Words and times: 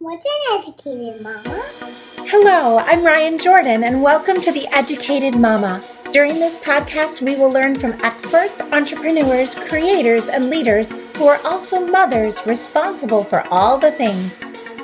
What's 0.00 0.24
an 0.24 0.58
educated 0.58 1.20
mama? 1.22 1.60
Hello, 2.30 2.78
I'm 2.78 3.04
Ryan 3.04 3.36
Jordan, 3.36 3.82
and 3.82 4.00
welcome 4.00 4.40
to 4.42 4.52
The 4.52 4.68
Educated 4.68 5.34
Mama. 5.34 5.82
During 6.12 6.34
this 6.34 6.56
podcast, 6.60 7.20
we 7.20 7.34
will 7.34 7.50
learn 7.50 7.74
from 7.74 8.00
experts, 8.04 8.60
entrepreneurs, 8.60 9.56
creators, 9.56 10.28
and 10.28 10.50
leaders 10.50 10.90
who 11.16 11.26
are 11.26 11.44
also 11.44 11.84
mothers 11.84 12.46
responsible 12.46 13.24
for 13.24 13.42
all 13.48 13.76
the 13.76 13.90
things. 13.90 14.40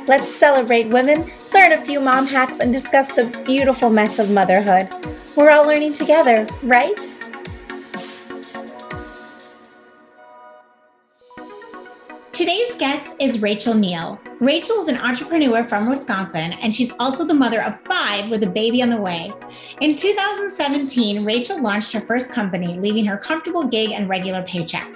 Let's 0.09 0.27
celebrate 0.27 0.89
women, 0.89 1.25
learn 1.55 1.71
a 1.71 1.81
few 1.81 2.01
mom 2.01 2.27
hacks, 2.27 2.59
and 2.59 2.73
discuss 2.73 3.15
the 3.15 3.27
beautiful 3.47 3.91
mess 3.91 4.19
of 4.19 4.33
motherhood. 4.33 4.89
We're 5.37 5.51
all 5.51 5.65
learning 5.65 5.93
together, 5.93 6.45
right? 6.65 6.99
Today's 12.45 12.75
guest 12.75 13.17
is 13.21 13.41
Rachel 13.41 13.73
Neill. 13.73 14.21
Rachel 14.39 14.77
is 14.77 14.89
an 14.89 14.99
entrepreneur 14.99 15.67
from 15.67 15.89
Wisconsin, 15.89 16.53
and 16.53 16.75
she's 16.75 16.93
also 16.99 17.25
the 17.25 17.33
mother 17.33 17.65
of 17.65 17.81
five 17.81 18.29
with 18.29 18.43
a 18.43 18.47
baby 18.47 18.83
on 18.83 18.91
the 18.91 19.01
way. 19.01 19.33
In 19.81 19.97
2017, 19.97 21.25
Rachel 21.25 21.59
launched 21.63 21.91
her 21.95 22.03
first 22.03 22.31
company, 22.31 22.79
leaving 22.79 23.07
her 23.07 23.17
comfortable 23.17 23.67
gig 23.67 23.93
and 23.93 24.11
regular 24.11 24.43
paycheck. 24.43 24.87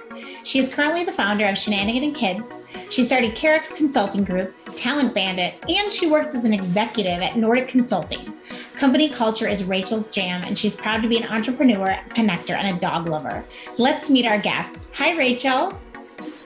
She 0.43 0.59
is 0.59 0.69
currently 0.69 1.03
the 1.03 1.11
founder 1.11 1.47
of 1.47 1.57
Shenanigan 1.57 2.03
and 2.03 2.15
Kids. 2.15 2.59
She 2.91 3.03
started 3.03 3.35
Carex 3.35 3.75
Consulting 3.75 4.23
Group, 4.23 4.53
Talent 4.75 5.15
Bandit, 5.15 5.55
and 5.67 5.91
she 5.91 6.05
works 6.05 6.35
as 6.35 6.45
an 6.45 6.53
executive 6.53 7.19
at 7.19 7.35
Nordic 7.35 7.67
Consulting. 7.67 8.31
Company 8.75 9.09
culture 9.09 9.47
is 9.47 9.63
Rachel's 9.63 10.11
jam, 10.11 10.43
and 10.43 10.55
she's 10.55 10.75
proud 10.75 11.01
to 11.01 11.07
be 11.07 11.17
an 11.17 11.27
entrepreneur, 11.27 11.97
connector, 12.09 12.51
and 12.51 12.77
a 12.77 12.79
dog 12.79 13.07
lover. 13.07 13.43
Let's 13.79 14.07
meet 14.07 14.27
our 14.27 14.37
guest. 14.37 14.89
Hi, 14.93 15.17
Rachel 15.17 15.73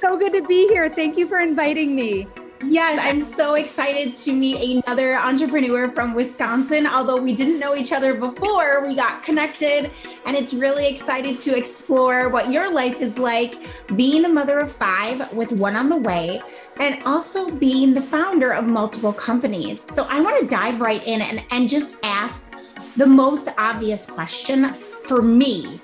so 0.03 0.17
good 0.17 0.33
to 0.33 0.45
be 0.45 0.67
here. 0.67 0.89
Thank 0.89 1.17
you 1.17 1.25
for 1.25 1.39
inviting 1.39 1.95
me. 1.95 2.27
Yes, 2.65 2.99
I'm 3.01 3.21
so 3.21 3.53
excited 3.53 4.17
to 4.17 4.33
meet 4.33 4.83
another 4.85 5.15
entrepreneur 5.15 5.87
from 5.87 6.13
Wisconsin. 6.13 6.85
Although 6.85 7.21
we 7.21 7.33
didn't 7.33 7.57
know 7.57 7.73
each 7.73 7.93
other 7.93 8.13
before, 8.13 8.85
we 8.85 8.95
got 8.95 9.23
connected, 9.23 9.89
and 10.25 10.35
it's 10.35 10.53
really 10.53 10.87
excited 10.87 11.39
to 11.39 11.55
explore 11.55 12.27
what 12.27 12.51
your 12.51 12.69
life 12.69 12.99
is 12.99 13.17
like 13.17 13.65
being 13.95 14.25
a 14.25 14.29
mother 14.29 14.57
of 14.57 14.73
five 14.73 15.31
with 15.31 15.53
one 15.53 15.77
on 15.77 15.87
the 15.87 15.97
way, 15.97 16.41
and 16.81 17.01
also 17.03 17.49
being 17.49 17.93
the 17.93 18.01
founder 18.01 18.51
of 18.51 18.65
multiple 18.65 19.13
companies. 19.13 19.81
So 19.93 20.05
I 20.09 20.19
want 20.19 20.37
to 20.41 20.45
dive 20.45 20.81
right 20.81 21.05
in 21.07 21.21
and, 21.21 21.45
and 21.49 21.69
just 21.69 21.95
ask 22.03 22.53
the 22.97 23.07
most 23.07 23.47
obvious 23.57 24.05
question 24.05 24.67
for 25.07 25.21
me 25.21 25.79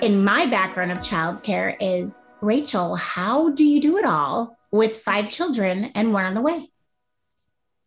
in 0.00 0.22
my 0.22 0.46
background 0.46 0.92
of 0.92 0.98
childcare 0.98 1.76
is 1.80 2.21
Rachel, 2.42 2.96
how 2.96 3.50
do 3.50 3.64
you 3.64 3.80
do 3.80 3.96
it 3.98 4.04
all 4.04 4.58
with 4.72 4.96
five 4.96 5.28
children 5.28 5.92
and 5.94 6.12
one 6.12 6.24
on 6.24 6.34
the 6.34 6.40
way? 6.40 6.68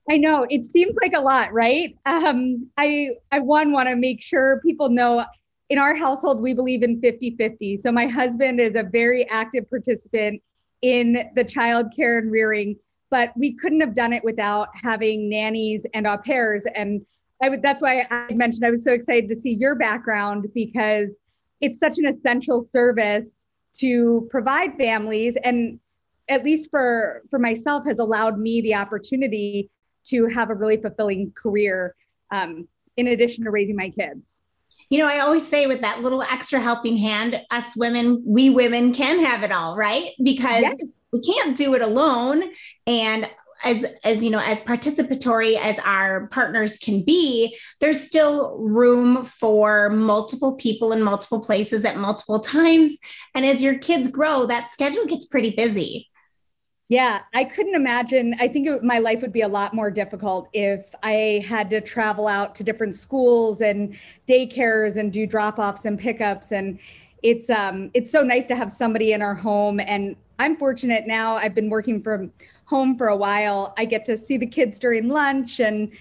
I 0.09 0.17
know 0.17 0.47
it 0.49 0.65
seems 0.65 0.95
like 1.01 1.13
a 1.13 1.19
lot, 1.19 1.51
right? 1.51 1.95
Um, 2.05 2.69
I 2.77 3.09
I 3.31 3.39
one 3.39 3.73
want 3.73 3.89
to 3.89 3.97
make 3.97 4.21
sure 4.21 4.61
people 4.61 4.89
know 4.89 5.25
in 5.69 5.77
our 5.77 5.95
household 5.95 6.41
we 6.41 6.53
believe 6.53 6.83
in 6.83 7.01
50-50. 7.01 7.79
So 7.79 7.91
my 7.91 8.05
husband 8.05 8.61
is 8.61 8.75
a 8.75 8.83
very 8.83 9.29
active 9.29 9.69
participant 9.69 10.41
in 10.81 11.29
the 11.35 11.43
child 11.43 11.87
care 11.93 12.19
and 12.19 12.31
rearing, 12.31 12.77
but 13.09 13.33
we 13.35 13.53
couldn't 13.53 13.81
have 13.81 13.95
done 13.95 14.13
it 14.13 14.23
without 14.23 14.69
having 14.81 15.27
nannies 15.27 15.85
and 15.93 16.07
au 16.07 16.17
pairs. 16.17 16.63
And 16.75 17.05
that's 17.61 17.81
why 17.81 18.07
I 18.09 18.33
mentioned 18.33 18.63
I 18.63 18.71
was 18.71 18.85
so 18.85 18.93
excited 18.93 19.27
to 19.29 19.35
see 19.35 19.53
your 19.53 19.75
background 19.75 20.47
because 20.53 21.19
it's 21.59 21.79
such 21.79 21.97
an 21.97 22.05
essential 22.05 22.61
service 22.61 23.34
to 23.79 24.27
provide 24.29 24.77
families 24.77 25.37
and 25.43 25.79
at 26.29 26.43
least 26.43 26.69
for 26.69 27.23
for 27.29 27.39
myself 27.39 27.85
has 27.85 27.99
allowed 27.99 28.39
me 28.39 28.61
the 28.61 28.75
opportunity 28.75 29.69
to 30.05 30.27
have 30.27 30.49
a 30.49 30.53
really 30.53 30.77
fulfilling 30.77 31.31
career 31.31 31.95
um, 32.31 32.67
in 32.97 33.07
addition 33.07 33.43
to 33.43 33.51
raising 33.51 33.75
my 33.75 33.89
kids. 33.89 34.41
You 34.89 34.99
know 34.99 35.07
i 35.07 35.19
always 35.19 35.45
say 35.45 35.65
with 35.65 35.81
that 35.81 36.01
little 36.01 36.21
extra 36.21 36.59
helping 36.59 36.95
hand 36.95 37.41
us 37.49 37.75
women 37.75 38.21
we 38.25 38.51
women 38.51 38.93
can 38.93 39.19
have 39.23 39.43
it 39.43 39.51
all 39.51 39.75
right? 39.75 40.11
Because 40.21 40.61
yes. 40.61 40.75
we 41.11 41.21
can't 41.21 41.57
do 41.57 41.73
it 41.73 41.81
alone. 41.81 42.43
And 42.85 43.27
as 43.65 43.85
as 44.03 44.23
you 44.23 44.29
know 44.29 44.39
as 44.39 44.61
participatory 44.61 45.59
as 45.59 45.77
our 45.79 46.27
partners 46.27 46.77
can 46.77 47.03
be 47.03 47.57
there's 47.81 47.99
still 48.01 48.57
room 48.59 49.25
for 49.25 49.89
multiple 49.89 50.55
people 50.55 50.93
in 50.93 51.01
multiple 51.01 51.39
places 51.39 51.83
at 51.83 51.97
multiple 51.97 52.39
times 52.39 52.97
and 53.33 53.45
as 53.45 53.61
your 53.61 53.77
kids 53.77 54.07
grow 54.07 54.45
that 54.45 54.71
schedule 54.71 55.05
gets 55.05 55.25
pretty 55.25 55.49
busy 55.49 56.07
yeah, 56.87 57.21
I 57.33 57.45
couldn't 57.45 57.73
imagine. 57.73 58.35
I 58.39 58.47
think 58.47 58.67
it, 58.67 58.83
my 58.83 58.99
life 58.99 59.21
would 59.21 59.33
be 59.33 59.41
a 59.41 59.47
lot 59.47 59.73
more 59.73 59.89
difficult 59.89 60.49
if 60.53 60.93
I 61.01 61.43
had 61.47 61.67
to 61.71 61.81
travel 61.81 62.27
out 62.27 62.53
to 62.55 62.63
different 62.63 62.93
schools 62.93 63.61
and 63.61 63.97
daycares 64.29 64.95
and 64.95 65.11
do 65.11 65.25
drop-offs 65.25 65.85
and 65.85 65.97
pickups 65.97 66.51
and 66.51 66.77
it's 67.23 67.49
um 67.49 67.89
it's 67.95 68.11
so 68.11 68.21
nice 68.21 68.45
to 68.45 68.55
have 68.55 68.71
somebody 68.71 69.13
in 69.13 69.23
our 69.23 69.33
home 69.33 69.79
and 69.79 70.15
I'm 70.37 70.57
fortunate 70.57 71.07
now. 71.07 71.35
I've 71.35 71.55
been 71.55 71.69
working 71.69 72.01
from 72.01 72.31
home 72.65 72.97
for 72.97 73.07
a 73.07 73.15
while, 73.15 73.73
I 73.77 73.85
get 73.85 74.05
to 74.05 74.17
see 74.17 74.37
the 74.37 74.47
kids 74.47 74.79
during 74.79 75.07
lunch 75.07 75.59
and 75.59 75.91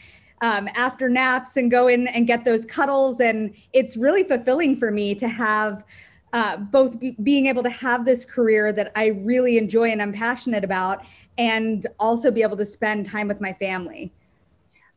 um, 0.43 0.69
after 0.75 1.09
naps 1.09 1.57
and 1.57 1.71
go 1.71 1.87
in 1.87 2.09
and 2.09 2.27
get 2.27 2.45
those 2.45 2.67
cuddles. 2.67 3.21
And 3.21 3.55
it's 3.73 3.97
really 3.97 4.25
fulfilling 4.25 4.77
for 4.77 4.91
me 4.91 5.15
to 5.15 5.29
have 5.29 5.85
uh, 6.33 6.57
both 6.57 6.99
be, 6.99 7.17
being 7.23 7.47
able 7.47 7.63
to 7.63 7.71
have 7.71 8.05
this 8.05 8.25
career 8.25 8.73
that 8.73 8.91
I 8.97 9.07
really 9.07 9.57
enjoy 9.57 9.91
and 9.91 10.03
I'm 10.03 10.13
passionate 10.13 10.65
about, 10.65 11.05
and 11.39 11.87
also 12.01 12.31
be 12.31 12.43
able 12.43 12.57
to 12.57 12.65
spend 12.65 13.07
time 13.07 13.29
with 13.29 13.41
my 13.41 13.53
family. 13.55 14.13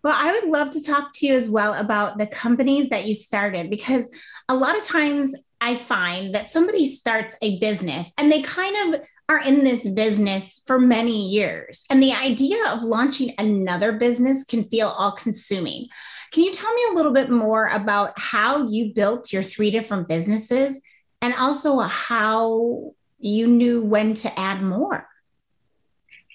Well, 0.03 0.15
I 0.17 0.31
would 0.31 0.49
love 0.49 0.71
to 0.71 0.81
talk 0.81 1.13
to 1.15 1.27
you 1.27 1.35
as 1.35 1.49
well 1.49 1.73
about 1.73 2.17
the 2.17 2.27
companies 2.27 2.89
that 2.89 3.05
you 3.05 3.13
started 3.13 3.69
because 3.69 4.09
a 4.47 4.55
lot 4.55 4.77
of 4.77 4.83
times 4.83 5.35
I 5.59 5.75
find 5.75 6.33
that 6.35 6.49
somebody 6.49 6.85
starts 6.85 7.35
a 7.41 7.59
business 7.59 8.11
and 8.17 8.31
they 8.31 8.41
kind 8.41 8.95
of 8.95 9.01
are 9.29 9.41
in 9.41 9.63
this 9.63 9.87
business 9.89 10.61
for 10.65 10.79
many 10.79 11.27
years. 11.29 11.83
And 11.89 12.01
the 12.01 12.13
idea 12.13 12.57
of 12.71 12.81
launching 12.81 13.33
another 13.37 13.93
business 13.93 14.45
can 14.45 14.63
feel 14.63 14.87
all 14.87 15.11
consuming. 15.11 15.87
Can 16.31 16.43
you 16.43 16.51
tell 16.51 16.73
me 16.73 16.81
a 16.91 16.93
little 16.95 17.11
bit 17.13 17.29
more 17.29 17.67
about 17.67 18.17
how 18.17 18.67
you 18.67 18.93
built 18.93 19.33
your 19.33 19.43
three 19.43 19.71
different 19.71 20.07
businesses 20.07 20.79
and 21.21 21.33
also 21.33 21.79
how 21.79 22.93
you 23.19 23.47
knew 23.47 23.81
when 23.81 24.13
to 24.15 24.39
add 24.39 24.61
more? 24.61 25.07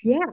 Yeah. 0.03 0.27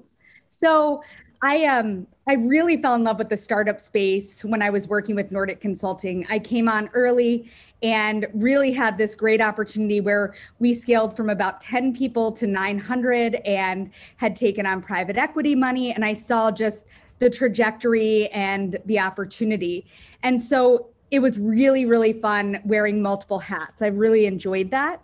So 0.61 1.01
I 1.41 1.65
um 1.65 2.05
I 2.27 2.33
really 2.33 2.77
fell 2.77 2.95
in 2.95 3.03
love 3.03 3.17
with 3.17 3.29
the 3.29 3.37
startup 3.37 3.79
space 3.79 4.43
when 4.43 4.61
I 4.61 4.69
was 4.69 4.87
working 4.87 5.15
with 5.15 5.31
Nordic 5.31 5.61
Consulting. 5.61 6.25
I 6.29 6.37
came 6.37 6.67
on 6.67 6.89
early 6.93 7.49
and 7.81 8.27
really 8.33 8.71
had 8.71 8.97
this 8.97 9.15
great 9.15 9.41
opportunity 9.41 10.01
where 10.01 10.35
we 10.59 10.73
scaled 10.73 11.15
from 11.15 11.29
about 11.29 11.61
10 11.61 11.95
people 11.95 12.31
to 12.33 12.45
900 12.45 13.35
and 13.45 13.89
had 14.17 14.35
taken 14.35 14.65
on 14.65 14.81
private 14.81 15.17
equity 15.17 15.55
money 15.55 15.93
and 15.93 16.03
I 16.03 16.13
saw 16.13 16.51
just 16.51 16.85
the 17.19 17.29
trajectory 17.29 18.27
and 18.27 18.77
the 18.85 18.99
opportunity. 18.99 19.85
And 20.23 20.41
so 20.41 20.89
it 21.11 21.19
was 21.19 21.39
really 21.39 21.85
really 21.85 22.13
fun 22.13 22.59
wearing 22.65 23.01
multiple 23.01 23.39
hats. 23.39 23.81
I 23.81 23.87
really 23.87 24.25
enjoyed 24.25 24.71
that. 24.71 25.01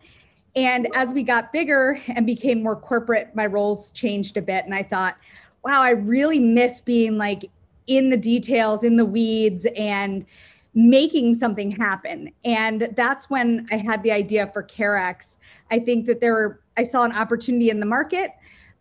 And 0.57 0.87
as 0.95 1.13
we 1.13 1.23
got 1.23 1.51
bigger 1.51 1.99
and 2.07 2.25
became 2.25 2.63
more 2.63 2.77
corporate, 2.77 3.35
my 3.35 3.45
roles 3.45 3.91
changed 3.91 4.37
a 4.37 4.41
bit 4.41 4.65
and 4.65 4.75
I 4.75 4.83
thought 4.83 5.17
wow, 5.65 5.81
I 5.81 5.89
really 5.89 6.39
miss 6.39 6.79
being 6.79 7.17
like 7.17 7.49
in 7.87 8.09
the 8.09 8.17
details, 8.17 8.83
in 8.83 8.95
the 8.95 9.05
weeds, 9.05 9.65
and 9.75 10.25
making 10.75 11.33
something 11.35 11.71
happen. 11.71 12.31
And 12.43 12.89
that's 12.95 13.29
when 13.29 13.67
I 13.71 13.77
had 13.77 14.03
the 14.03 14.11
idea 14.11 14.49
for 14.53 14.61
Carex. 14.61 15.37
I 15.71 15.79
think 15.79 16.05
that 16.05 16.21
there, 16.21 16.59
I 16.77 16.83
saw 16.83 17.03
an 17.03 17.13
opportunity 17.13 17.71
in 17.71 17.79
the 17.79 17.85
market. 17.85 18.31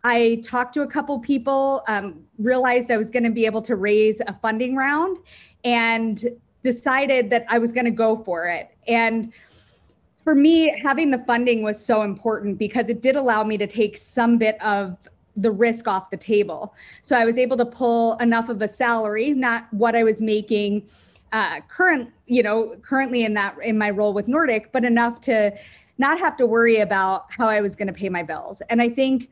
I 0.03 0.41
talked 0.43 0.75
to 0.75 0.81
a 0.81 0.87
couple 0.87 1.17
people, 1.19 1.81
um, 1.87 2.23
realized 2.37 2.91
I 2.91 2.97
was 2.97 3.09
going 3.09 3.23
to 3.23 3.31
be 3.31 3.47
able 3.47 3.63
to 3.63 3.75
raise 3.75 4.21
a 4.27 4.37
funding 4.41 4.75
round, 4.75 5.17
and 5.63 6.23
decided 6.63 7.31
that 7.31 7.45
I 7.49 7.57
was 7.57 7.71
going 7.71 7.85
to 7.85 7.91
go 7.91 8.23
for 8.23 8.47
it. 8.47 8.69
And 8.87 9.33
for 10.23 10.35
me, 10.35 10.75
having 10.85 11.09
the 11.09 11.23
funding 11.25 11.63
was 11.63 11.83
so 11.83 12.01
important 12.03 12.59
because 12.59 12.89
it 12.89 13.01
did 13.01 13.15
allow 13.15 13.43
me 13.43 13.57
to 13.57 13.67
take 13.67 13.97
some 13.97 14.37
bit 14.37 14.61
of 14.63 14.97
the 15.35 15.51
risk 15.51 15.87
off 15.87 16.09
the 16.09 16.17
table. 16.17 16.73
So 17.01 17.15
I 17.15 17.25
was 17.25 17.37
able 17.37 17.57
to 17.57 17.65
pull 17.65 18.15
enough 18.17 18.49
of 18.49 18.61
a 18.61 18.67
salary, 18.67 19.31
not 19.31 19.67
what 19.71 19.95
I 19.95 20.03
was 20.03 20.21
making 20.21 20.87
uh, 21.31 21.59
current, 21.67 22.11
you 22.27 22.41
know, 22.41 22.75
currently 22.81 23.23
in 23.23 23.33
that 23.33 23.57
in 23.63 23.77
my 23.77 23.89
role 23.89 24.13
with 24.13 24.27
Nordic, 24.27 24.71
but 24.71 24.85
enough 24.85 25.19
to 25.21 25.53
not 25.97 26.19
have 26.19 26.37
to 26.37 26.45
worry 26.45 26.77
about 26.77 27.25
how 27.31 27.47
I 27.47 27.61
was 27.61 27.75
going 27.75 27.87
to 27.87 27.93
pay 27.93 28.09
my 28.09 28.23
bills. 28.23 28.61
And 28.69 28.81
I 28.81 28.89
think 28.89 29.29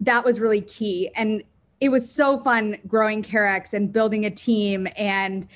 that 0.00 0.24
was 0.24 0.40
really 0.40 0.60
key. 0.60 1.10
And 1.14 1.42
it 1.80 1.90
was 1.90 2.10
so 2.10 2.38
fun 2.38 2.76
growing 2.86 3.22
Carex 3.22 3.72
and 3.72 3.92
building 3.92 4.26
a 4.26 4.30
team 4.30 4.88
and 4.96 5.46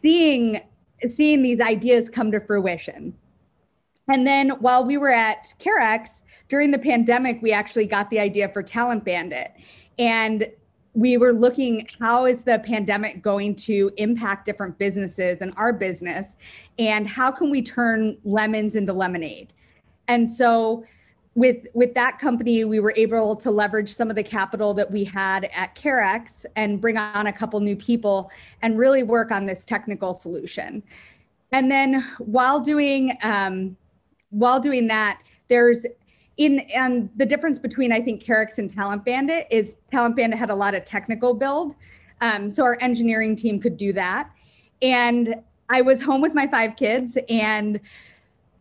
seeing 0.00 0.60
seeing 1.08 1.42
these 1.42 1.60
ideas 1.60 2.10
come 2.10 2.30
to 2.30 2.40
fruition. 2.40 3.14
And 4.10 4.26
then 4.26 4.50
while 4.58 4.84
we 4.84 4.98
were 4.98 5.12
at 5.12 5.54
Carex 5.60 6.22
during 6.48 6.72
the 6.72 6.78
pandemic, 6.78 7.40
we 7.42 7.52
actually 7.52 7.86
got 7.86 8.10
the 8.10 8.18
idea 8.18 8.48
for 8.48 8.60
Talent 8.60 9.04
Bandit. 9.04 9.52
And 9.98 10.50
we 10.94 11.16
were 11.16 11.32
looking 11.32 11.86
how 12.00 12.26
is 12.26 12.42
the 12.42 12.58
pandemic 12.58 13.22
going 13.22 13.54
to 13.54 13.92
impact 13.96 14.46
different 14.46 14.76
businesses 14.78 15.40
and 15.40 15.52
our 15.56 15.72
business? 15.72 16.34
And 16.78 17.06
how 17.06 17.30
can 17.30 17.50
we 17.50 17.62
turn 17.62 18.18
lemons 18.24 18.74
into 18.74 18.92
lemonade? 18.92 19.52
And 20.08 20.28
so 20.28 20.84
with 21.36 21.68
with 21.74 21.94
that 21.94 22.18
company 22.18 22.64
we 22.64 22.80
were 22.80 22.92
able 22.96 23.36
to 23.36 23.52
leverage 23.52 23.94
some 23.94 24.10
of 24.10 24.16
the 24.16 24.22
capital 24.24 24.74
that 24.74 24.90
we 24.90 25.04
had 25.04 25.48
at 25.54 25.76
carex 25.76 26.44
and 26.56 26.80
bring 26.80 26.98
on 26.98 27.28
a 27.28 27.32
couple 27.32 27.60
new 27.60 27.76
people 27.76 28.32
and 28.62 28.76
really 28.76 29.04
work 29.04 29.30
on 29.30 29.46
this 29.46 29.64
technical 29.64 30.12
solution. 30.12 30.82
And 31.52 31.70
then 31.70 32.02
while 32.18 32.58
doing 32.58 33.16
um, 33.22 33.76
while 34.30 34.60
doing 34.60 34.86
that 34.88 35.20
there's 35.48 35.84
in 36.38 36.60
and 36.74 37.10
the 37.16 37.26
difference 37.26 37.58
between 37.58 37.92
I 37.92 38.00
think 38.00 38.24
Carex 38.24 38.56
and 38.56 38.72
Talent 38.72 39.04
Bandit 39.04 39.46
is 39.50 39.76
Talent 39.90 40.16
Bandit 40.16 40.38
had 40.38 40.48
a 40.48 40.54
lot 40.54 40.74
of 40.74 40.86
technical 40.86 41.34
build, 41.34 41.74
um, 42.22 42.48
so 42.48 42.64
our 42.64 42.78
engineering 42.80 43.36
team 43.36 43.60
could 43.60 43.76
do 43.76 43.92
that. 43.92 44.30
And 44.80 45.34
I 45.68 45.82
was 45.82 46.02
home 46.02 46.22
with 46.22 46.34
my 46.34 46.46
five 46.46 46.76
kids 46.76 47.18
and 47.28 47.78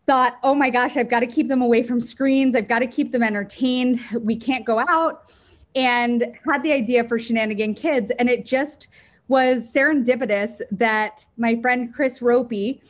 thought, 0.06 0.40
oh 0.44 0.56
my 0.56 0.70
gosh, 0.70 0.98
I've 0.98 1.10
got 1.10 1.22
to 1.22 1.28
keep 1.28 1.48
them 1.48 1.62
away 1.62 1.84
from 1.84 2.02
screens. 2.02 2.56
I've 2.56 2.68
got 2.68 2.80
to 2.80 2.88
keep 2.88 3.12
them 3.12 3.24
entertained. 3.24 4.00
We 4.20 4.36
can't 4.36 4.66
go 4.66 4.84
out. 4.90 5.32
And 5.76 6.26
had 6.52 6.64
the 6.64 6.74
idea 6.74 7.04
for 7.04 7.20
Shenanigan 7.20 7.76
Kids, 7.76 8.12
and 8.18 8.28
it 8.28 8.46
just 8.46 8.88
was 9.28 9.72
serendipitous 9.72 10.62
that 10.72 11.24
my 11.38 11.62
friend 11.62 11.94
Chris 11.94 12.22
Ropey 12.22 12.82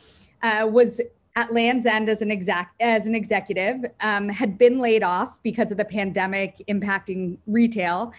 uh, 0.42 0.66
was 0.66 1.00
at 1.36 1.52
Land's 1.52 1.86
End 1.86 2.08
as 2.08 2.22
an 2.22 2.30
exec 2.30 2.72
as 2.80 3.06
an 3.06 3.14
executive, 3.14 3.84
um, 4.02 4.28
had 4.28 4.58
been 4.58 4.78
laid 4.78 5.02
off 5.02 5.42
because 5.42 5.70
of 5.70 5.76
the 5.76 5.84
pandemic 5.84 6.62
impacting 6.68 7.38
retail, 7.46 8.12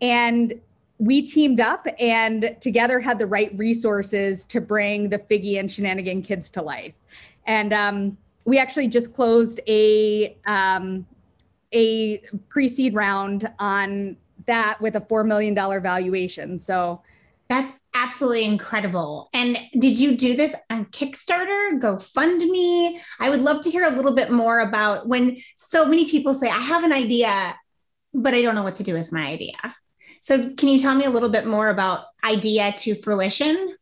and 0.00 0.60
we 0.98 1.22
teamed 1.22 1.60
up 1.60 1.86
and 1.98 2.56
together 2.60 3.00
had 3.00 3.18
the 3.18 3.26
right 3.26 3.50
resources 3.58 4.44
to 4.46 4.60
bring 4.60 5.08
the 5.08 5.18
Figgy 5.18 5.58
and 5.58 5.70
Shenanigan 5.70 6.22
kids 6.22 6.50
to 6.52 6.62
life. 6.62 6.94
And 7.46 7.72
um, 7.72 8.16
we 8.44 8.58
actually 8.58 8.86
just 8.88 9.12
closed 9.12 9.60
a 9.66 10.36
um, 10.46 11.06
a 11.72 12.18
pre-seed 12.48 12.94
round 12.94 13.50
on 13.58 14.16
that 14.46 14.80
with 14.80 14.96
a 14.96 15.00
four 15.00 15.24
million 15.24 15.54
dollar 15.54 15.80
valuation. 15.80 16.60
So 16.60 17.02
that's 17.48 17.72
absolutely 17.94 18.44
incredible. 18.44 19.28
And 19.32 19.58
did 19.78 19.98
you 19.98 20.16
do 20.16 20.34
this 20.34 20.54
on 20.70 20.86
Kickstarter, 20.86 21.78
GoFundMe? 21.80 22.98
I 23.20 23.30
would 23.30 23.40
love 23.40 23.62
to 23.62 23.70
hear 23.70 23.84
a 23.84 23.90
little 23.90 24.14
bit 24.14 24.30
more 24.30 24.60
about 24.60 25.06
when 25.06 25.38
so 25.56 25.84
many 25.84 26.08
people 26.08 26.34
say, 26.34 26.48
I 26.48 26.60
have 26.60 26.84
an 26.84 26.92
idea, 26.92 27.54
but 28.14 28.34
I 28.34 28.42
don't 28.42 28.54
know 28.54 28.62
what 28.62 28.76
to 28.76 28.82
do 28.82 28.94
with 28.94 29.12
my 29.12 29.26
idea. 29.26 29.56
So, 30.20 30.54
can 30.54 30.68
you 30.68 30.78
tell 30.78 30.94
me 30.94 31.04
a 31.04 31.10
little 31.10 31.30
bit 31.30 31.46
more 31.46 31.68
about 31.68 32.04
idea 32.22 32.72
to 32.78 32.94
fruition? 32.94 33.76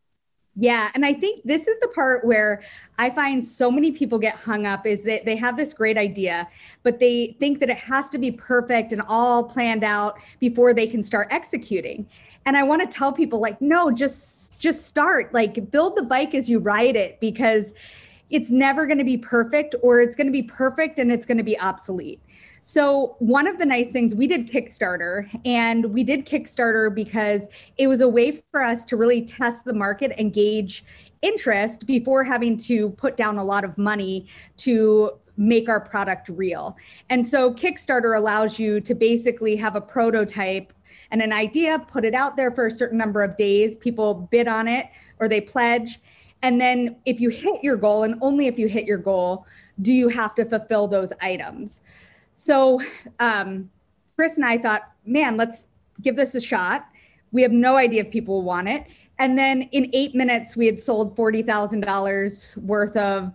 Yeah, 0.57 0.89
and 0.93 1.05
I 1.05 1.13
think 1.13 1.41
this 1.45 1.65
is 1.67 1.79
the 1.81 1.87
part 1.87 2.25
where 2.25 2.61
I 2.97 3.09
find 3.09 3.45
so 3.45 3.71
many 3.71 3.91
people 3.91 4.19
get 4.19 4.35
hung 4.35 4.65
up 4.65 4.85
is 4.85 5.03
that 5.03 5.25
they 5.25 5.37
have 5.37 5.55
this 5.55 5.73
great 5.73 5.97
idea, 5.97 6.47
but 6.83 6.99
they 6.99 7.37
think 7.39 7.59
that 7.61 7.69
it 7.69 7.77
has 7.77 8.09
to 8.09 8.17
be 8.17 8.31
perfect 8.31 8.91
and 8.91 9.01
all 9.07 9.45
planned 9.45 9.85
out 9.85 10.19
before 10.39 10.73
they 10.73 10.87
can 10.87 11.01
start 11.03 11.29
executing. 11.31 12.05
And 12.45 12.57
I 12.57 12.63
want 12.63 12.81
to 12.81 12.87
tell 12.87 13.13
people 13.13 13.39
like 13.39 13.61
no, 13.61 13.91
just 13.91 14.57
just 14.59 14.83
start. 14.83 15.33
Like 15.33 15.71
build 15.71 15.95
the 15.95 16.03
bike 16.03 16.35
as 16.35 16.49
you 16.49 16.59
ride 16.59 16.97
it 16.97 17.19
because 17.21 17.73
it's 18.29 18.51
never 18.51 18.85
going 18.85 18.97
to 18.97 19.05
be 19.05 19.17
perfect 19.17 19.75
or 19.81 20.01
it's 20.01 20.15
going 20.15 20.27
to 20.27 20.33
be 20.33 20.43
perfect 20.43 20.99
and 20.99 21.11
it's 21.11 21.25
going 21.25 21.37
to 21.37 21.43
be 21.43 21.59
obsolete. 21.59 22.21
So, 22.63 23.15
one 23.17 23.47
of 23.47 23.57
the 23.57 23.65
nice 23.65 23.89
things 23.89 24.13
we 24.13 24.27
did 24.27 24.47
Kickstarter, 24.47 25.27
and 25.45 25.85
we 25.85 26.03
did 26.03 26.27
Kickstarter 26.27 26.93
because 26.93 27.47
it 27.77 27.87
was 27.87 28.01
a 28.01 28.07
way 28.07 28.39
for 28.51 28.61
us 28.61 28.85
to 28.85 28.97
really 28.97 29.23
test 29.23 29.65
the 29.65 29.73
market 29.73 30.13
and 30.19 30.31
gauge 30.31 30.85
interest 31.23 31.87
before 31.87 32.23
having 32.23 32.57
to 32.57 32.91
put 32.91 33.17
down 33.17 33.37
a 33.37 33.43
lot 33.43 33.63
of 33.63 33.79
money 33.79 34.27
to 34.57 35.09
make 35.37 35.69
our 35.69 35.79
product 35.79 36.29
real. 36.29 36.77
And 37.09 37.25
so, 37.25 37.51
Kickstarter 37.51 38.15
allows 38.15 38.59
you 38.59 38.79
to 38.81 38.93
basically 38.93 39.55
have 39.55 39.75
a 39.75 39.81
prototype 39.81 40.71
and 41.09 41.19
an 41.23 41.33
idea, 41.33 41.79
put 41.79 42.05
it 42.05 42.13
out 42.13 42.37
there 42.37 42.51
for 42.51 42.67
a 42.67 42.71
certain 42.71 42.99
number 42.99 43.23
of 43.23 43.37
days, 43.37 43.75
people 43.75 44.13
bid 44.13 44.47
on 44.47 44.67
it 44.67 44.85
or 45.19 45.27
they 45.27 45.41
pledge. 45.41 45.99
And 46.43 46.61
then, 46.61 46.95
if 47.07 47.19
you 47.19 47.29
hit 47.29 47.63
your 47.63 47.75
goal, 47.75 48.03
and 48.03 48.19
only 48.21 48.45
if 48.45 48.59
you 48.59 48.67
hit 48.67 48.85
your 48.85 48.99
goal, 48.99 49.47
do 49.79 49.91
you 49.91 50.09
have 50.09 50.35
to 50.35 50.45
fulfill 50.45 50.87
those 50.87 51.11
items. 51.21 51.81
So 52.33 52.81
um, 53.19 53.69
Chris 54.15 54.37
and 54.37 54.45
I 54.45 54.57
thought, 54.57 54.91
man, 55.05 55.37
let's 55.37 55.67
give 56.01 56.15
this 56.15 56.35
a 56.35 56.41
shot. 56.41 56.87
We 57.31 57.41
have 57.41 57.51
no 57.51 57.77
idea 57.77 58.01
if 58.01 58.11
people 58.11 58.35
will 58.35 58.43
want 58.43 58.67
it. 58.67 58.87
And 59.19 59.37
then 59.37 59.63
in 59.71 59.89
eight 59.93 60.15
minutes, 60.15 60.55
we 60.55 60.65
had 60.65 60.79
sold 60.79 61.15
$40,000 61.15 62.57
worth 62.57 62.97
of 62.97 63.31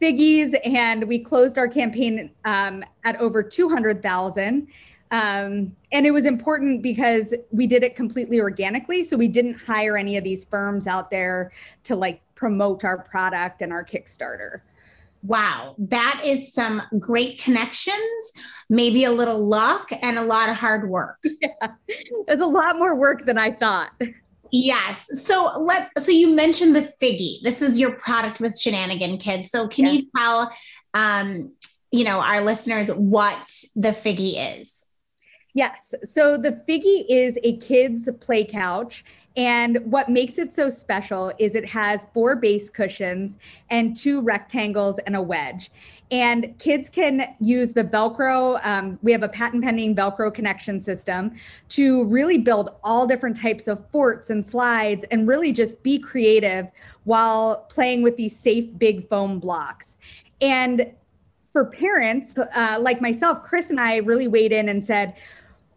figgies 0.00 0.54
and 0.64 1.04
we 1.04 1.18
closed 1.18 1.58
our 1.58 1.68
campaign 1.68 2.30
um, 2.44 2.82
at 3.04 3.16
over 3.16 3.42
200,000. 3.42 4.68
Um, 5.10 5.76
and 5.92 6.06
it 6.06 6.10
was 6.10 6.24
important 6.24 6.82
because 6.82 7.34
we 7.50 7.66
did 7.66 7.82
it 7.82 7.96
completely 7.96 8.40
organically. 8.40 9.04
So 9.04 9.16
we 9.16 9.28
didn't 9.28 9.54
hire 9.54 9.96
any 9.96 10.16
of 10.16 10.24
these 10.24 10.44
firms 10.44 10.86
out 10.86 11.10
there 11.10 11.52
to 11.84 11.96
like 11.96 12.20
promote 12.34 12.84
our 12.84 12.98
product 12.98 13.62
and 13.62 13.72
our 13.72 13.84
Kickstarter 13.84 14.60
wow, 15.22 15.74
that 15.78 16.22
is 16.24 16.52
some 16.52 16.82
great 16.98 17.40
connections, 17.40 18.32
maybe 18.68 19.04
a 19.04 19.12
little 19.12 19.38
luck 19.38 19.90
and 20.02 20.18
a 20.18 20.22
lot 20.22 20.48
of 20.48 20.56
hard 20.56 20.88
work. 20.88 21.18
Yeah. 21.40 21.72
There's 22.26 22.40
a 22.40 22.46
lot 22.46 22.78
more 22.78 22.96
work 22.96 23.26
than 23.26 23.36
I 23.36 23.50
thought. 23.50 23.90
Yes. 24.52 25.08
So 25.24 25.58
let's 25.58 25.90
so 26.04 26.12
you 26.12 26.28
mentioned 26.34 26.76
the 26.76 26.92
Figgy. 27.00 27.42
This 27.42 27.62
is 27.62 27.78
your 27.78 27.92
product 27.92 28.38
with 28.38 28.58
Shenanigan 28.58 29.18
Kids. 29.18 29.50
So 29.50 29.66
can 29.66 29.86
you 29.86 30.04
tell 30.16 30.52
um, 30.94 31.52
you 31.92 32.04
know, 32.04 32.20
our 32.20 32.40
listeners 32.40 32.88
what 32.88 33.38
the 33.76 33.90
Figgy 33.90 34.60
is? 34.60 34.86
Yes. 35.54 35.94
So 36.04 36.38
the 36.38 36.62
Figgy 36.66 37.04
is 37.08 37.36
a 37.44 37.58
kids 37.58 38.08
play 38.20 38.44
couch 38.44 39.04
and 39.36 39.78
what 39.84 40.08
makes 40.08 40.38
it 40.38 40.52
so 40.52 40.68
special 40.68 41.32
is 41.38 41.54
it 41.54 41.66
has 41.66 42.06
four 42.12 42.36
base 42.36 42.68
cushions 42.68 43.38
and 43.70 43.96
two 43.96 44.20
rectangles 44.20 44.98
and 45.06 45.16
a 45.16 45.22
wedge. 45.22 45.70
And 46.10 46.58
kids 46.58 46.90
can 46.90 47.34
use 47.40 47.72
the 47.72 47.84
Velcro. 47.84 48.64
Um, 48.66 48.98
we 49.02 49.12
have 49.12 49.22
a 49.22 49.28
patent 49.28 49.64
pending 49.64 49.96
Velcro 49.96 50.32
connection 50.32 50.78
system 50.80 51.32
to 51.70 52.04
really 52.04 52.36
build 52.36 52.74
all 52.84 53.06
different 53.06 53.40
types 53.40 53.68
of 53.68 53.88
forts 53.88 54.28
and 54.28 54.44
slides 54.44 55.06
and 55.10 55.26
really 55.26 55.52
just 55.52 55.82
be 55.82 55.98
creative 55.98 56.66
while 57.04 57.62
playing 57.70 58.02
with 58.02 58.16
these 58.16 58.38
safe 58.38 58.66
big 58.76 59.08
foam 59.08 59.38
blocks. 59.38 59.96
And 60.42 60.92
for 61.52 61.64
parents 61.64 62.34
uh, 62.36 62.78
like 62.80 63.00
myself, 63.00 63.42
Chris 63.42 63.70
and 63.70 63.80
I 63.80 63.96
really 63.96 64.28
weighed 64.28 64.52
in 64.52 64.68
and 64.68 64.84
said, 64.84 65.14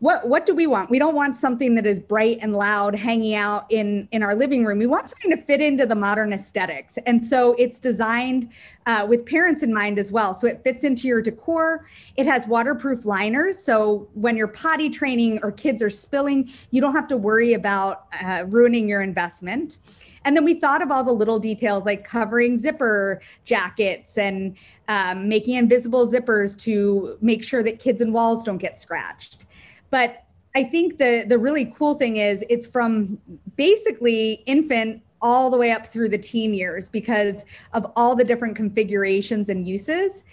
what 0.05 0.29
what 0.29 0.45
do 0.45 0.53
we 0.53 0.67
want? 0.67 0.91
We 0.91 0.99
don't 0.99 1.15
want 1.15 1.35
something 1.35 1.73
that 1.73 1.87
is 1.87 1.99
bright 1.99 2.37
and 2.39 2.53
loud 2.53 2.93
hanging 2.93 3.33
out 3.33 3.65
in 3.71 4.07
in 4.11 4.21
our 4.21 4.35
living 4.35 4.63
room. 4.63 4.77
We 4.77 4.85
want 4.85 5.09
something 5.09 5.31
to 5.31 5.37
fit 5.37 5.61
into 5.61 5.87
the 5.87 5.95
modern 5.95 6.31
aesthetics. 6.31 6.99
And 7.07 7.25
so 7.25 7.55
it's 7.57 7.79
designed 7.79 8.51
uh, 8.85 9.07
with 9.09 9.25
parents 9.25 9.63
in 9.63 9.73
mind 9.73 9.97
as 9.97 10.11
well. 10.11 10.35
So 10.35 10.45
it 10.45 10.61
fits 10.63 10.83
into 10.83 11.07
your 11.07 11.23
decor. 11.23 11.87
It 12.17 12.27
has 12.27 12.45
waterproof 12.45 13.05
liners. 13.05 13.57
So 13.57 14.07
when 14.13 14.37
you're 14.37 14.47
potty 14.47 14.91
training 14.91 15.39
or 15.41 15.51
kids 15.51 15.81
are 15.81 15.89
spilling 15.89 16.51
you 16.69 16.81
don't 16.81 16.93
have 16.93 17.07
to 17.07 17.17
worry 17.17 17.53
about 17.53 18.05
uh, 18.23 18.43
ruining 18.47 18.87
your 18.87 19.01
investment. 19.01 19.79
And 20.23 20.35
then 20.35 20.45
we 20.45 20.59
thought 20.59 20.83
of 20.83 20.91
all 20.91 21.03
the 21.03 21.13
little 21.13 21.39
details 21.39 21.83
like 21.85 22.03
covering 22.03 22.57
zipper 22.59 23.21
jackets 23.43 24.17
and 24.19 24.55
um, 24.87 25.27
making 25.27 25.55
invisible 25.55 26.07
zippers 26.11 26.55
to 26.59 27.17
make 27.21 27.43
sure 27.43 27.63
that 27.63 27.79
kids 27.79 28.01
and 28.01 28.13
walls 28.13 28.43
don't 28.43 28.57
get 28.59 28.81
scratched 28.81 29.44
but 29.89 30.23
I 30.55 30.63
think 30.63 30.97
the 30.97 31.25
the 31.27 31.37
really 31.37 31.65
cool 31.77 31.95
thing 31.95 32.17
is 32.17 32.43
it's 32.49 32.65
from 32.65 33.17
basically 33.55 34.43
infant 34.45 35.01
all 35.21 35.49
the 35.49 35.57
way 35.57 35.71
up 35.71 35.87
through 35.87 36.09
the 36.09 36.17
teen 36.17 36.53
years 36.53 36.87
because 36.87 37.45
of 37.73 37.91
all 37.95 38.15
the 38.15 38.23
different 38.23 38.55
configurations 38.55 39.49
and 39.49 39.67
uses. 39.67 40.23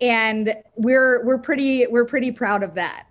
And 0.00 0.54
we're 0.76 1.24
we're 1.24 1.38
pretty 1.38 1.86
we're 1.86 2.04
pretty 2.04 2.30
proud 2.30 2.62
of 2.62 2.74
that 2.74 3.06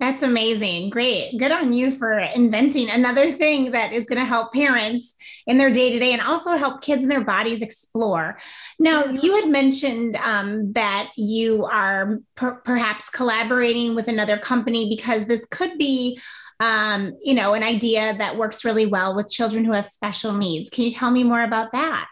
that's 0.00 0.22
amazing. 0.22 0.88
Great. 0.88 1.36
Good 1.38 1.52
on 1.52 1.74
you 1.74 1.90
for 1.90 2.18
inventing 2.18 2.88
another 2.88 3.30
thing 3.30 3.72
that 3.72 3.92
is 3.92 4.06
going 4.06 4.18
to 4.18 4.24
help 4.24 4.52
parents 4.52 5.14
in 5.46 5.58
their 5.58 5.70
day 5.70 5.92
to 5.92 5.98
day 5.98 6.14
and 6.14 6.22
also 6.22 6.56
help 6.56 6.80
kids 6.80 7.02
in 7.02 7.10
their 7.10 7.22
bodies 7.22 7.60
explore. 7.60 8.38
Now, 8.78 9.04
you 9.04 9.36
had 9.36 9.48
mentioned 9.48 10.16
um, 10.16 10.72
that 10.72 11.10
you 11.16 11.66
are 11.66 12.18
per- 12.34 12.56
perhaps 12.56 13.10
collaborating 13.10 13.94
with 13.94 14.08
another 14.08 14.38
company 14.38 14.88
because 14.88 15.26
this 15.26 15.44
could 15.44 15.78
be. 15.78 16.18
Um, 16.62 17.16
you 17.22 17.32
know, 17.32 17.54
an 17.54 17.62
idea 17.62 18.14
that 18.18 18.36
works 18.36 18.66
really 18.66 18.84
well 18.84 19.16
with 19.16 19.30
children 19.30 19.64
who 19.64 19.72
have 19.72 19.86
special 19.86 20.34
needs. 20.34 20.68
Can 20.68 20.84
you 20.84 20.90
tell 20.90 21.10
me 21.10 21.24
more 21.24 21.42
about 21.42 21.72
that? 21.72 22.06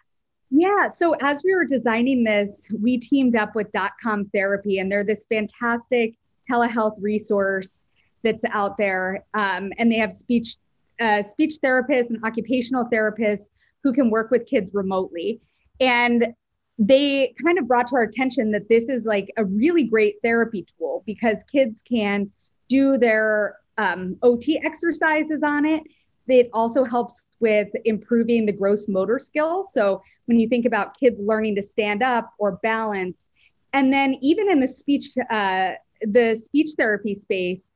Yeah. 0.49 0.91
So 0.93 1.13
as 1.21 1.43
we 1.45 1.55
were 1.55 1.67
designing 1.67 2.25
this, 2.25 2.65
we 2.81 2.97
teamed 2.97 3.37
up 3.37 3.55
with 3.55 3.71
Dot 3.73 3.93
Com 4.03 4.25
Therapy, 4.33 4.79
and 4.79 4.91
they're 4.91 5.05
this 5.05 5.27
fantastic 5.29 6.15
telehealth 6.51 6.97
resource 7.01 7.85
that's 8.23 8.45
out 8.51 8.77
there. 8.77 9.25
Um, 9.35 9.73
and 9.79 9.91
they 9.91 9.99
have 9.99 10.13
speech 10.13 10.57
uh, 11.01 11.23
speech 11.23 11.55
therapists 11.63 12.11
and 12.11 12.23
occupational 12.25 12.85
therapists 12.93 13.49
who 13.85 13.93
can 13.93 14.11
work 14.11 14.31
with 14.31 14.47
kids 14.47 14.73
remotely. 14.75 15.41
And 15.81 16.35
they 16.79 17.35
kind 17.45 17.59
of 17.59 17.67
brought 17.67 17.89
to 17.89 17.97
our 17.97 18.03
attention 18.03 18.51
that 18.53 18.69
this 18.69 18.89
is 18.89 19.05
like 19.05 19.31
a 19.37 19.45
really 19.45 19.85
great 19.85 20.17
therapy 20.23 20.67
tool 20.77 21.03
because 21.07 21.45
kids 21.45 21.83
can 21.83 22.31
do 22.69 22.99
their 22.99 23.57
um, 23.79 24.17
OT 24.23 24.61
exercises 24.65 25.41
on 25.47 25.65
it. 25.65 25.83
It 26.29 26.51
also 26.53 26.85
helps 26.85 27.23
with 27.41 27.69
improving 27.85 28.45
the 28.45 28.53
gross 28.53 28.87
motor 28.89 29.19
skills. 29.19 29.73
So 29.73 30.03
when 30.27 30.39
you 30.39 30.49
think 30.49 30.67
about 30.67 30.99
kids 30.99 31.21
learning 31.21 31.57
to 31.57 31.63
stand 31.63 32.03
up 32.03 32.33
or 32.39 32.59
balance, 32.63 33.31
and 33.73 33.93
then 33.93 34.15
even 34.21 34.51
in 34.51 34.61
the 34.61 34.69
speech, 34.69 35.07
uh, 35.31 35.73
the 36.03 36.37
speech 36.37 36.71
therapy 36.79 37.15
space, 37.15 37.71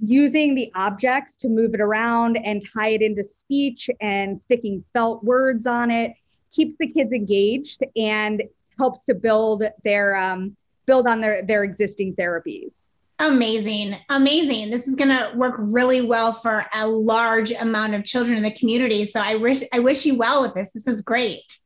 using 0.00 0.54
the 0.54 0.70
objects 0.74 1.36
to 1.36 1.48
move 1.48 1.74
it 1.74 1.80
around 1.80 2.36
and 2.36 2.62
tie 2.74 2.90
it 2.90 3.02
into 3.02 3.24
speech 3.24 3.88
and 4.00 4.40
sticking 4.40 4.84
felt 4.92 5.22
words 5.24 5.66
on 5.66 5.90
it 5.90 6.14
keeps 6.54 6.76
the 6.78 6.86
kids 6.86 7.12
engaged 7.12 7.82
and 7.96 8.42
helps 8.78 9.04
to 9.04 9.14
build 9.14 9.64
their 9.84 10.16
um, 10.16 10.56
build 10.86 11.06
on 11.06 11.20
their 11.20 11.42
their 11.42 11.64
existing 11.64 12.14
therapies. 12.14 12.86
Amazing. 13.20 13.96
Amazing. 14.08 14.70
This 14.70 14.88
is 14.88 14.96
going 14.96 15.10
to 15.10 15.30
work 15.36 15.54
really 15.56 16.04
well 16.04 16.32
for 16.32 16.66
a 16.74 16.86
large 16.86 17.52
amount 17.52 17.94
of 17.94 18.04
children 18.04 18.36
in 18.36 18.42
the 18.42 18.50
community. 18.50 19.04
So 19.04 19.20
i 19.20 19.36
wish 19.36 19.62
i 19.72 19.78
wish 19.78 20.04
you 20.04 20.16
well 20.16 20.42
with 20.42 20.54
this. 20.54 20.70
This 20.72 20.86
is 20.86 21.00
great. 21.00 21.56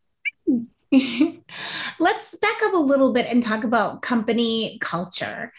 Let's 1.98 2.34
back 2.36 2.62
up 2.62 2.74
a 2.74 2.78
little 2.78 3.12
bit 3.12 3.26
and 3.26 3.42
talk 3.42 3.64
about 3.64 4.02
company 4.02 4.78
culture 4.80 5.52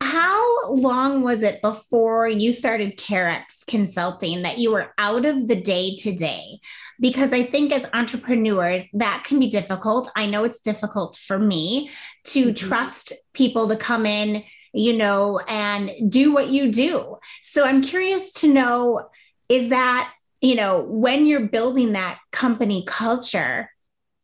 how 0.00 0.72
long 0.72 1.22
was 1.22 1.42
it 1.42 1.62
before 1.62 2.28
you 2.28 2.52
started 2.52 2.98
Carex 2.98 3.64
Consulting 3.66 4.42
that 4.42 4.58
you 4.58 4.72
were 4.72 4.92
out 4.98 5.24
of 5.24 5.48
the 5.48 5.56
day 5.56 5.96
to 5.96 6.12
day? 6.12 6.60
Because 7.00 7.32
I 7.32 7.44
think 7.44 7.72
as 7.72 7.86
entrepreneurs, 7.92 8.84
that 8.94 9.24
can 9.24 9.38
be 9.38 9.48
difficult. 9.48 10.10
I 10.14 10.26
know 10.26 10.44
it's 10.44 10.60
difficult 10.60 11.16
for 11.16 11.38
me 11.38 11.90
to 12.24 12.46
mm-hmm. 12.46 12.68
trust 12.68 13.12
people 13.32 13.68
to 13.68 13.76
come 13.76 14.06
in, 14.06 14.44
you 14.72 14.96
know, 14.96 15.40
and 15.48 16.10
do 16.10 16.32
what 16.32 16.48
you 16.48 16.70
do. 16.70 17.16
So 17.42 17.64
I'm 17.64 17.82
curious 17.82 18.32
to 18.34 18.52
know 18.52 19.08
is 19.48 19.70
that, 19.70 20.12
you 20.40 20.56
know, 20.56 20.82
when 20.82 21.26
you're 21.26 21.40
building 21.46 21.92
that 21.92 22.18
company 22.32 22.84
culture, 22.86 23.70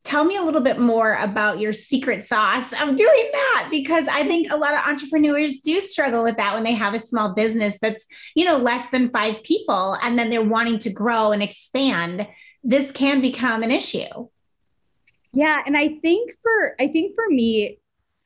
tell 0.05 0.25
me 0.25 0.37
a 0.37 0.43
little 0.43 0.61
bit 0.61 0.79
more 0.79 1.15
about 1.15 1.61
your 1.61 1.73
secret 1.73 2.25
sauce 2.25 2.73
of 2.73 2.97
doing 2.97 3.31
that 3.33 3.69
because 3.71 4.09
i 4.09 4.27
think 4.27 4.51
a 4.51 4.57
lot 4.57 4.75
of 4.75 4.81
entrepreneurs 4.87 5.61
do 5.61 5.79
struggle 5.81 6.25
with 6.25 6.37
that 6.37 6.55
when 6.55 6.65
they 6.65 6.73
have 6.73 6.95
a 6.95 6.99
small 6.99 7.35
business 7.35 7.79
that's 7.81 8.07
you 8.35 8.45
know 8.45 8.57
less 8.57 8.91
than 8.91 9.09
five 9.09 9.43
people 9.43 9.97
and 10.03 10.19
then 10.19 10.31
they're 10.31 10.43
wanting 10.43 10.79
to 10.79 10.91
grow 10.91 11.33
and 11.33 11.43
expand. 11.43 12.27
This 12.65 12.93
can 12.93 13.21
become 13.21 13.63
an 13.63 13.71
issue. 13.71 14.29
Yeah 15.33 15.63
and 15.67 15.77
i 15.77 15.89
think 16.03 16.33
for 16.43 16.75
i 16.81 16.87
think 16.89 17.15
for 17.15 17.29
me 17.29 17.79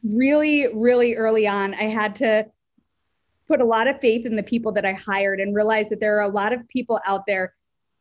really 0.02 0.66
really 0.74 1.14
early 1.14 1.46
on 1.46 1.74
i 1.74 1.84
had 1.84 2.16
to 2.16 2.46
put 3.48 3.60
a 3.60 3.64
lot 3.64 3.86
of 3.86 4.00
faith 4.00 4.26
in 4.26 4.34
the 4.34 4.42
people 4.42 4.72
that 4.72 4.84
i 4.84 4.92
hired 4.92 5.40
and 5.40 5.54
realize 5.54 5.88
that 5.88 6.00
there 6.00 6.18
are 6.18 6.28
a 6.28 6.32
lot 6.32 6.52
of 6.52 6.66
people 6.68 7.00
out 7.06 7.24
there 7.26 7.54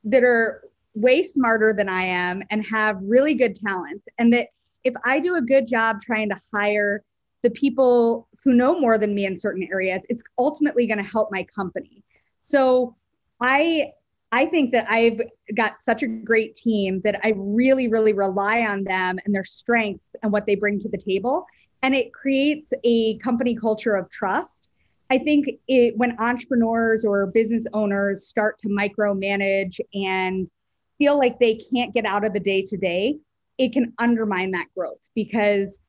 that 0.03 0.23
are 0.23 0.63
way 0.95 1.23
smarter 1.23 1.73
than 1.73 1.89
I 1.89 2.03
am 2.03 2.41
and 2.49 2.65
have 2.65 2.97
really 3.01 3.35
good 3.35 3.55
talent. 3.55 4.01
And 4.17 4.33
that 4.33 4.47
if 4.83 4.93
I 5.03 5.19
do 5.19 5.35
a 5.35 5.41
good 5.41 5.67
job 5.67 5.99
trying 6.01 6.29
to 6.29 6.37
hire 6.53 7.03
the 7.43 7.49
people 7.51 8.27
who 8.43 8.53
know 8.53 8.79
more 8.79 8.97
than 8.97 9.13
me 9.13 9.25
in 9.25 9.37
certain 9.37 9.67
areas, 9.71 10.03
it's 10.09 10.23
ultimately 10.37 10.87
going 10.87 11.03
to 11.03 11.09
help 11.09 11.29
my 11.31 11.45
company. 11.55 12.03
So 12.41 12.95
I 13.41 13.91
I 14.31 14.45
think 14.45 14.71
that 14.73 14.85
I've 14.89 15.21
got 15.55 15.79
such 15.79 16.03
a 16.03 16.07
great 16.07 16.55
team 16.55 16.99
that 17.05 17.21
I 17.23 17.33
really, 17.37 17.87
really 17.87 18.11
rely 18.11 18.61
on 18.61 18.83
them 18.83 19.17
and 19.23 19.33
their 19.33 19.45
strengths 19.45 20.11
and 20.23 20.31
what 20.31 20.45
they 20.45 20.55
bring 20.55 20.77
to 20.79 20.89
the 20.89 20.97
table. 20.97 21.45
And 21.83 21.95
it 21.95 22.11
creates 22.11 22.73
a 22.83 23.17
company 23.19 23.55
culture 23.55 23.95
of 23.95 24.09
trust. 24.09 24.67
I 25.09 25.19
think 25.19 25.47
it, 25.67 25.95
when 25.97 26.19
entrepreneurs 26.19 27.05
or 27.05 27.27
business 27.27 27.65
owners 27.73 28.27
start 28.27 28.59
to 28.59 28.67
micromanage 28.67 29.79
and 29.93 30.49
feel 30.97 31.17
like 31.17 31.39
they 31.39 31.55
can't 31.55 31.93
get 31.93 32.05
out 32.05 32.25
of 32.25 32.33
the 32.33 32.39
day 32.39 32.61
to 32.63 32.77
day, 32.77 33.17
it 33.57 33.71
can 33.71 33.93
undermine 33.99 34.51
that 34.51 34.67
growth 34.75 35.09
because 35.15 35.79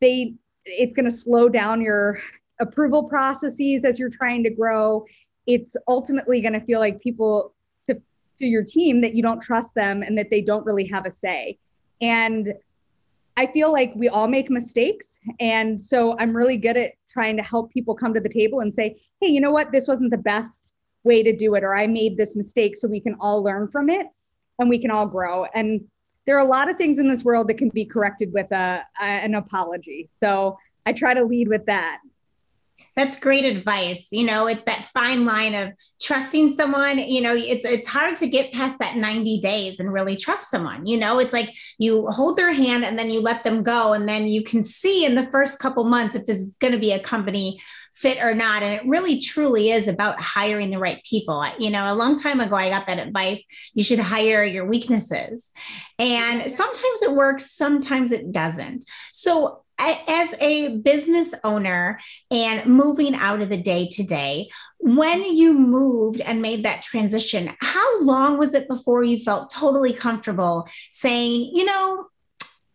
they 0.00 0.34
it's 0.64 0.94
going 0.94 1.06
to 1.06 1.10
slow 1.10 1.48
down 1.48 1.80
your 1.80 2.20
approval 2.60 3.04
processes 3.04 3.84
as 3.84 3.98
you're 3.98 4.10
trying 4.10 4.42
to 4.44 4.50
grow. 4.50 5.04
It's 5.46 5.76
ultimately 5.86 6.40
going 6.40 6.52
to 6.52 6.60
feel 6.60 6.78
like 6.78 7.00
people 7.00 7.54
to, 7.88 7.94
to 7.94 8.44
your 8.44 8.64
team 8.64 9.00
that 9.00 9.14
you 9.14 9.22
don't 9.22 9.40
trust 9.40 9.74
them 9.74 10.02
and 10.02 10.16
that 10.18 10.28
they 10.30 10.42
don't 10.42 10.66
really 10.66 10.86
have 10.86 11.06
a 11.06 11.10
say. 11.10 11.58
And 12.02 12.52
I 13.38 13.46
feel 13.46 13.72
like 13.72 13.92
we 13.94 14.08
all 14.08 14.28
make 14.28 14.50
mistakes. 14.50 15.18
And 15.40 15.80
so 15.80 16.16
I'm 16.18 16.36
really 16.36 16.56
good 16.56 16.76
at 16.76 16.92
trying 17.08 17.36
to 17.36 17.42
help 17.42 17.72
people 17.72 17.94
come 17.94 18.12
to 18.12 18.20
the 18.20 18.28
table 18.28 18.60
and 18.60 18.74
say, 18.74 19.00
hey, 19.20 19.28
you 19.28 19.40
know 19.40 19.52
what? 19.52 19.72
This 19.72 19.88
wasn't 19.88 20.10
the 20.10 20.18
best 20.18 20.70
way 21.04 21.22
to 21.22 21.34
do 21.34 21.54
it, 21.54 21.64
or 21.64 21.78
I 21.78 21.86
made 21.86 22.16
this 22.16 22.36
mistake 22.36 22.76
so 22.76 22.88
we 22.88 23.00
can 23.00 23.16
all 23.20 23.42
learn 23.42 23.68
from 23.68 23.88
it 23.88 24.08
and 24.58 24.68
we 24.68 24.78
can 24.78 24.90
all 24.90 25.06
grow. 25.06 25.44
And 25.54 25.84
there 26.26 26.36
are 26.36 26.44
a 26.44 26.48
lot 26.48 26.68
of 26.68 26.76
things 26.76 26.98
in 26.98 27.08
this 27.08 27.24
world 27.24 27.48
that 27.48 27.54
can 27.54 27.70
be 27.70 27.84
corrected 27.84 28.32
with 28.32 28.52
a, 28.52 28.84
a 29.00 29.04
an 29.04 29.34
apology. 29.34 30.10
So 30.12 30.58
I 30.84 30.92
try 30.92 31.14
to 31.14 31.24
lead 31.24 31.48
with 31.48 31.66
that. 31.66 32.00
That's 32.96 33.16
great 33.16 33.44
advice. 33.44 34.08
You 34.10 34.26
know, 34.26 34.48
it's 34.48 34.64
that 34.64 34.84
fine 34.86 35.24
line 35.24 35.54
of 35.54 35.72
trusting 36.02 36.54
someone. 36.54 36.98
You 36.98 37.20
know, 37.20 37.34
it's 37.34 37.64
it's 37.64 37.88
hard 37.88 38.16
to 38.16 38.26
get 38.26 38.52
past 38.52 38.78
that 38.80 38.96
90 38.96 39.40
days 39.40 39.80
and 39.80 39.92
really 39.92 40.16
trust 40.16 40.50
someone. 40.50 40.84
You 40.84 40.98
know, 40.98 41.18
it's 41.18 41.32
like 41.32 41.54
you 41.78 42.08
hold 42.08 42.36
their 42.36 42.52
hand 42.52 42.84
and 42.84 42.98
then 42.98 43.10
you 43.10 43.20
let 43.20 43.44
them 43.44 43.62
go 43.62 43.92
and 43.92 44.08
then 44.08 44.28
you 44.28 44.42
can 44.42 44.64
see 44.64 45.04
in 45.04 45.14
the 45.14 45.24
first 45.26 45.58
couple 45.58 45.84
months 45.84 46.14
if 46.14 46.26
this 46.26 46.40
is 46.40 46.58
going 46.58 46.72
to 46.72 46.78
be 46.78 46.92
a 46.92 47.00
company 47.00 47.60
fit 47.94 48.18
or 48.22 48.34
not. 48.34 48.62
And 48.62 48.74
it 48.74 48.86
really 48.86 49.20
truly 49.20 49.70
is 49.70 49.88
about 49.88 50.20
hiring 50.20 50.70
the 50.70 50.78
right 50.78 51.02
people. 51.04 51.44
You 51.58 51.70
know, 51.70 51.92
a 51.92 51.94
long 51.94 52.16
time 52.16 52.40
ago, 52.40 52.56
I 52.56 52.70
got 52.70 52.86
that 52.86 52.98
advice 52.98 53.44
you 53.74 53.82
should 53.82 53.98
hire 53.98 54.44
your 54.44 54.66
weaknesses. 54.66 55.52
And 55.98 56.50
sometimes 56.50 57.02
it 57.02 57.12
works, 57.12 57.52
sometimes 57.52 58.12
it 58.12 58.32
doesn't. 58.32 58.84
So, 59.12 59.64
as 59.80 60.34
a 60.40 60.78
business 60.78 61.34
owner 61.44 62.00
and 62.32 62.66
moving 62.66 63.14
out 63.14 63.40
of 63.40 63.48
the 63.48 63.56
day 63.56 63.86
to 63.92 64.02
day, 64.02 64.50
when 64.78 65.22
you 65.22 65.52
moved 65.52 66.20
and 66.20 66.42
made 66.42 66.64
that 66.64 66.82
transition, 66.82 67.54
how 67.60 68.02
long 68.02 68.38
was 68.38 68.54
it 68.54 68.66
before 68.66 69.04
you 69.04 69.18
felt 69.18 69.50
totally 69.50 69.92
comfortable 69.92 70.68
saying, 70.90 71.52
you 71.54 71.64
know, 71.64 72.06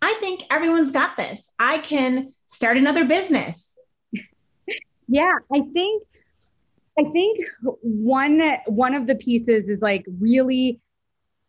I 0.01 0.15
think 0.19 0.43
everyone's 0.49 0.91
got 0.91 1.17
this. 1.17 1.49
I 1.57 1.77
can 1.77 2.33
start 2.45 2.77
another 2.77 3.05
business. 3.05 3.72
Yeah, 5.13 5.35
I 5.53 5.61
think 5.73 6.01
I 6.97 7.03
think 7.03 7.47
one 7.61 8.41
one 8.65 8.95
of 8.95 9.05
the 9.05 9.13
pieces 9.13 9.69
is 9.69 9.79
like 9.79 10.03
really 10.19 10.79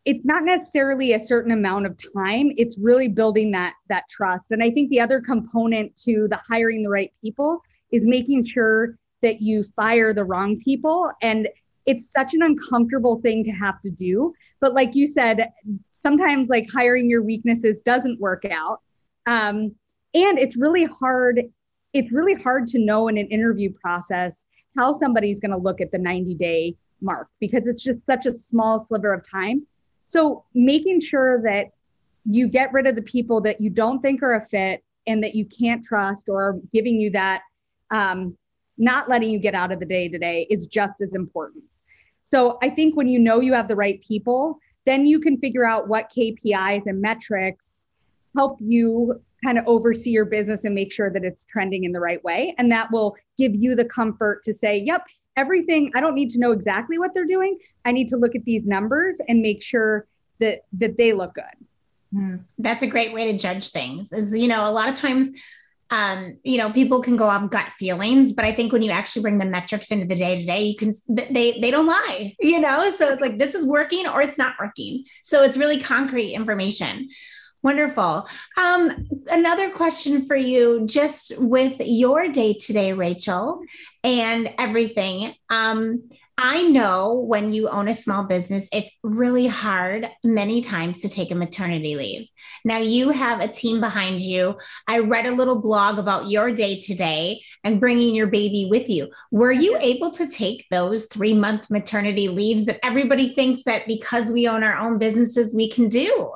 it's 0.05 0.23
not 0.23 0.45
necessarily 0.45 1.15
a 1.15 1.19
certain 1.19 1.51
amount 1.51 1.87
of 1.87 1.97
time 2.15 2.51
it's 2.59 2.77
really 2.77 3.09
building 3.09 3.51
that 3.53 3.73
that 3.89 4.05
trust. 4.11 4.53
And 4.53 4.63
i 4.63 4.69
think 4.69 4.91
the 4.91 5.01
other 5.01 5.19
component 5.19 5.97
to 6.05 6.29
the 6.31 6.39
hiring 6.47 6.83
the 6.83 6.91
right 6.91 7.11
people 7.23 7.63
is 7.91 8.07
making 8.07 8.45
sure 8.45 8.99
that 9.23 9.41
you 9.41 9.65
fire 9.75 10.13
the 10.13 10.25
wrong 10.25 10.61
people. 10.61 11.11
And 11.23 11.49
it's 11.87 12.13
such 12.13 12.35
an 12.35 12.43
uncomfortable 12.43 13.23
thing 13.23 13.45
to 13.45 13.51
have 13.53 13.81
to 13.81 13.91
do. 13.91 14.35
But 14.61 14.75
like 14.75 14.95
you 14.95 15.07
said 15.07 15.49
sometimes 16.03 16.51
like 16.51 16.69
hiring 16.71 17.09
your 17.09 17.23
weaknesses 17.23 17.81
doesn't 17.81 18.21
work 18.21 18.45
out. 18.45 18.81
Um, 19.27 19.75
and 20.13 20.39
it's 20.39 20.55
really 20.55 20.85
hard 20.85 21.41
it's 21.95 22.13
really 22.13 22.35
hard 22.35 22.67
to 22.69 22.79
know 22.79 23.09
in 23.09 23.17
an 23.17 23.29
interview 23.29 23.73
process 23.73 24.45
how 24.77 24.93
somebody's 24.93 25.41
going 25.41 25.53
to 25.53 25.57
look 25.57 25.81
at 25.81 25.91
the 25.93 25.99
90 25.99 26.35
day 26.35 26.77
mark 27.01 27.29
because 27.41 27.67
it's 27.67 27.83
just 27.83 28.05
such 28.05 28.27
a 28.27 28.35
small 28.35 28.85
sliver 28.85 29.13
of 29.13 29.23
time. 29.29 29.67
So 30.07 30.45
making 30.55 31.01
sure 31.01 31.41
that 31.43 31.69
you 32.27 32.49
get 32.49 32.73
rid 32.73 32.87
of 32.87 32.97
the 32.97 33.03
people 33.03 33.41
that 33.43 33.61
you 33.61 33.71
don't 33.71 34.01
think 34.01 34.23
are 34.23 34.35
a 34.35 34.41
fit 34.41 34.83
and 35.07 35.23
that 35.23 35.35
you 35.35 35.45
can't 35.45 35.85
trust 35.85 36.29
or 36.29 36.61
giving 36.73 37.01
you 37.01 37.11
that 37.11 37.43
um, 37.91 38.37
not 38.77 39.09
letting 39.09 39.31
you 39.31 39.39
get 39.39 39.55
out 39.55 39.71
of 39.71 39.79
the 39.79 39.87
day 39.87 40.09
to 40.09 40.19
day 40.19 40.47
is 40.51 40.67
just 40.67 41.01
as 41.01 41.15
important. 41.15 41.63
So 42.25 42.59
I 42.63 42.71
think 42.71 42.97
when 42.97 43.07
you 43.07 43.19
know 43.19 43.41
you 43.41 43.53
have 43.53 43.69
the 43.69 43.77
right 43.77 44.03
people, 44.03 44.59
then 44.87 45.07
you 45.07 45.21
can 45.21 45.39
figure 45.39 45.65
out 45.65 45.89
what 45.89 46.11
KPIs 46.11 46.87
and 46.87 47.01
metrics 47.01 47.87
help 48.35 48.59
you 48.61 49.23
kind 49.45 49.59
of 49.59 49.65
oversee 49.67 50.11
your 50.11 50.25
business 50.25 50.65
and 50.65 50.75
make 50.75 50.93
sure 50.93 51.11
that 51.11 51.25
it's 51.25 51.45
trending 51.45 51.85
in 51.85 51.93
the 51.93 52.01
right 52.01 52.23
way. 52.25 52.55
And 52.59 52.73
that 52.73 52.91
will 52.91 53.17
give 53.39 53.55
you 53.55 53.77
the 53.77 53.85
comfort 53.85 54.43
to 54.45 54.55
say, 54.55 54.79
yep, 54.79 55.03
everything, 55.37 55.91
I 55.95 56.01
don't 56.01 56.15
need 56.15 56.31
to 56.31 56.41
know 56.41 56.53
exactly 56.53 56.99
what 56.99 57.13
they're 57.15 57.27
doing. 57.27 57.59
I 57.85 57.93
need 57.93 58.09
to 58.09 58.17
look 58.17 58.35
at 58.35 58.45
these 58.45 58.65
numbers 58.65 59.21
and 59.29 59.41
make 59.41 59.63
sure 59.63 60.07
that 60.41 60.65
that 60.79 60.97
they 60.97 61.13
look 61.13 61.35
good. 61.35 61.45
Mm, 62.15 62.45
that's 62.59 62.83
a 62.83 62.87
great 62.87 63.13
way 63.13 63.31
to 63.31 63.39
judge 63.39 63.71
things. 63.71 64.13
Is 64.13 64.37
you 64.37 64.49
know, 64.49 64.69
a 64.69 64.73
lot 64.73 64.89
of 64.89 64.95
times 64.95 65.31
um, 65.91 66.39
you 66.43 66.59
know, 66.59 66.73
people 66.73 67.03
can 67.03 67.17
go 67.17 67.27
off 67.27 67.51
gut 67.51 67.69
feelings, 67.79 68.33
but 68.33 68.45
I 68.45 68.53
think 68.53 68.73
when 68.73 68.83
you 68.83 68.91
actually 68.91 69.23
bring 69.23 69.39
the 69.39 69.45
metrics 69.45 69.91
into 69.91 70.07
the 70.07 70.15
day 70.15 70.41
to 70.41 70.45
day, 70.45 70.63
you 70.65 70.77
can 70.77 70.95
they 71.09 71.59
they 71.61 71.71
don't 71.71 71.87
lie, 71.87 72.35
you 72.41 72.59
know. 72.59 72.91
So 72.91 73.13
it's 73.13 73.21
like 73.21 73.39
this 73.39 73.55
is 73.55 73.67
working 73.67 74.07
or 74.07 74.23
it's 74.23 74.39
not 74.39 74.55
working. 74.59 75.05
So 75.23 75.43
it's 75.43 75.57
really 75.57 75.79
concrete 75.79 76.33
information. 76.33 77.11
Wonderful. 77.65 78.29
Um, 78.59 79.09
another 79.27 79.71
question 79.71 80.27
for 80.27 80.37
you, 80.37 80.85
just 80.85 81.33
with 81.39 81.81
your 81.81 82.29
day 82.29 82.53
today, 82.53 82.93
Rachel, 82.93 83.63
and 84.05 84.51
everything. 84.59 85.35
Um, 85.49 86.11
I 86.37 86.65
know 86.65 87.25
when 87.27 87.55
you 87.55 87.71
own 87.71 87.89
a 87.89 87.95
small 87.95 88.25
business, 88.25 88.69
it's 88.71 88.91
really 89.03 89.47
hard 89.47 90.11
many 90.23 90.61
times 90.61 91.01
to 91.01 91.09
take 91.09 91.31
a 91.31 91.35
maternity 91.35 91.97
leave. 91.97 92.29
Now, 92.67 92.79
you 92.79 93.09
have 93.09 93.41
a 93.41 93.49
team 93.49 93.81
behind 93.81 94.21
you. 94.21 94.59
I 94.87 94.99
read 94.99 95.25
a 95.25 95.35
little 95.35 95.63
blog 95.63 95.99
about 95.99 96.29
your 96.29 96.53
day 96.53 96.81
today 96.81 97.41
and 97.63 97.81
bringing 97.81 98.15
your 98.15 98.27
baby 98.27 98.69
with 98.71 98.91
you. 98.91 99.09
Were 99.31 99.53
you 99.53 99.79
able 99.79 100.11
to 100.11 100.29
take 100.29 100.67
those 100.71 101.07
three 101.07 101.33
month 101.33 101.71
maternity 101.71 102.29
leaves 102.29 102.67
that 102.67 102.85
everybody 102.85 103.33
thinks 103.33 103.63
that 103.65 103.87
because 103.87 104.31
we 104.31 104.47
own 104.49 104.63
our 104.63 104.77
own 104.77 104.99
businesses, 104.99 105.55
we 105.55 105.71
can 105.71 105.89
do? 105.89 106.31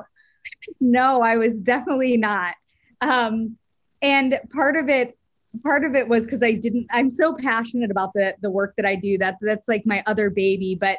No, 0.80 1.22
I 1.22 1.36
was 1.36 1.60
definitely 1.60 2.16
not. 2.16 2.54
Um, 3.00 3.56
and 4.02 4.38
part 4.52 4.76
of 4.76 4.88
it 4.88 5.16
part 5.62 5.84
of 5.84 5.94
it 5.94 6.06
was 6.06 6.24
because 6.24 6.42
I 6.42 6.52
didn't. 6.52 6.86
I'm 6.90 7.10
so 7.10 7.34
passionate 7.34 7.90
about 7.90 8.12
the 8.14 8.34
the 8.42 8.50
work 8.50 8.74
that 8.76 8.86
I 8.86 8.94
do. 8.94 9.18
That's 9.18 9.38
that's 9.40 9.68
like 9.68 9.84
my 9.86 10.02
other 10.06 10.30
baby. 10.30 10.76
But 10.80 10.98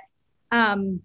um, 0.51 1.01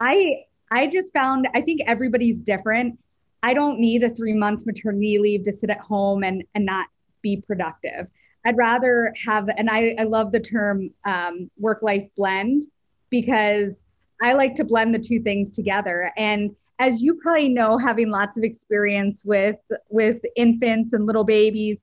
I 0.00 0.44
I 0.70 0.86
just 0.86 1.12
found 1.12 1.48
I 1.54 1.60
think 1.60 1.82
everybody's 1.86 2.40
different. 2.40 2.98
I 3.42 3.54
don't 3.54 3.80
need 3.80 4.02
a 4.02 4.10
three 4.10 4.34
month 4.34 4.66
maternity 4.66 5.18
leave 5.18 5.44
to 5.44 5.52
sit 5.52 5.70
at 5.70 5.80
home 5.80 6.22
and 6.22 6.44
and 6.54 6.64
not 6.64 6.86
be 7.22 7.42
productive. 7.46 8.06
I'd 8.44 8.56
rather 8.56 9.12
have, 9.26 9.48
and 9.54 9.68
I, 9.70 9.94
I 9.98 10.04
love 10.04 10.32
the 10.32 10.40
term 10.40 10.90
um, 11.04 11.50
work 11.58 11.82
life 11.82 12.08
blend 12.16 12.62
because 13.10 13.82
I 14.22 14.32
like 14.32 14.54
to 14.56 14.64
blend 14.64 14.94
the 14.94 14.98
two 14.98 15.20
things 15.20 15.50
together. 15.50 16.10
And 16.16 16.54
as 16.80 17.02
you 17.02 17.14
probably 17.22 17.50
know, 17.50 17.76
having 17.76 18.10
lots 18.10 18.36
of 18.36 18.42
experience 18.42 19.22
with 19.24 19.58
with 19.90 20.20
infants 20.34 20.94
and 20.94 21.06
little 21.06 21.24
babies, 21.24 21.78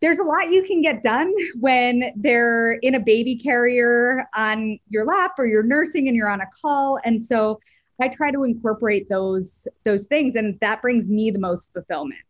there's 0.00 0.18
a 0.18 0.24
lot 0.24 0.50
you 0.50 0.62
can 0.64 0.82
get 0.82 1.02
done 1.02 1.32
when 1.60 2.12
they're 2.16 2.72
in 2.82 2.96
a 2.96 3.00
baby 3.00 3.36
carrier 3.36 4.26
on 4.36 4.78
your 4.88 5.04
lap 5.06 5.34
or 5.38 5.46
you're 5.46 5.62
nursing 5.62 6.08
and 6.08 6.16
you're 6.16 6.28
on 6.30 6.40
a 6.40 6.46
call. 6.60 6.98
And 7.04 7.22
so 7.22 7.60
i 8.02 8.08
try 8.08 8.30
to 8.30 8.44
incorporate 8.44 9.08
those 9.08 9.68
those 9.84 10.06
things 10.06 10.34
and 10.34 10.58
that 10.60 10.80
brings 10.80 11.10
me 11.10 11.30
the 11.30 11.38
most 11.38 11.70
fulfillment 11.72 12.20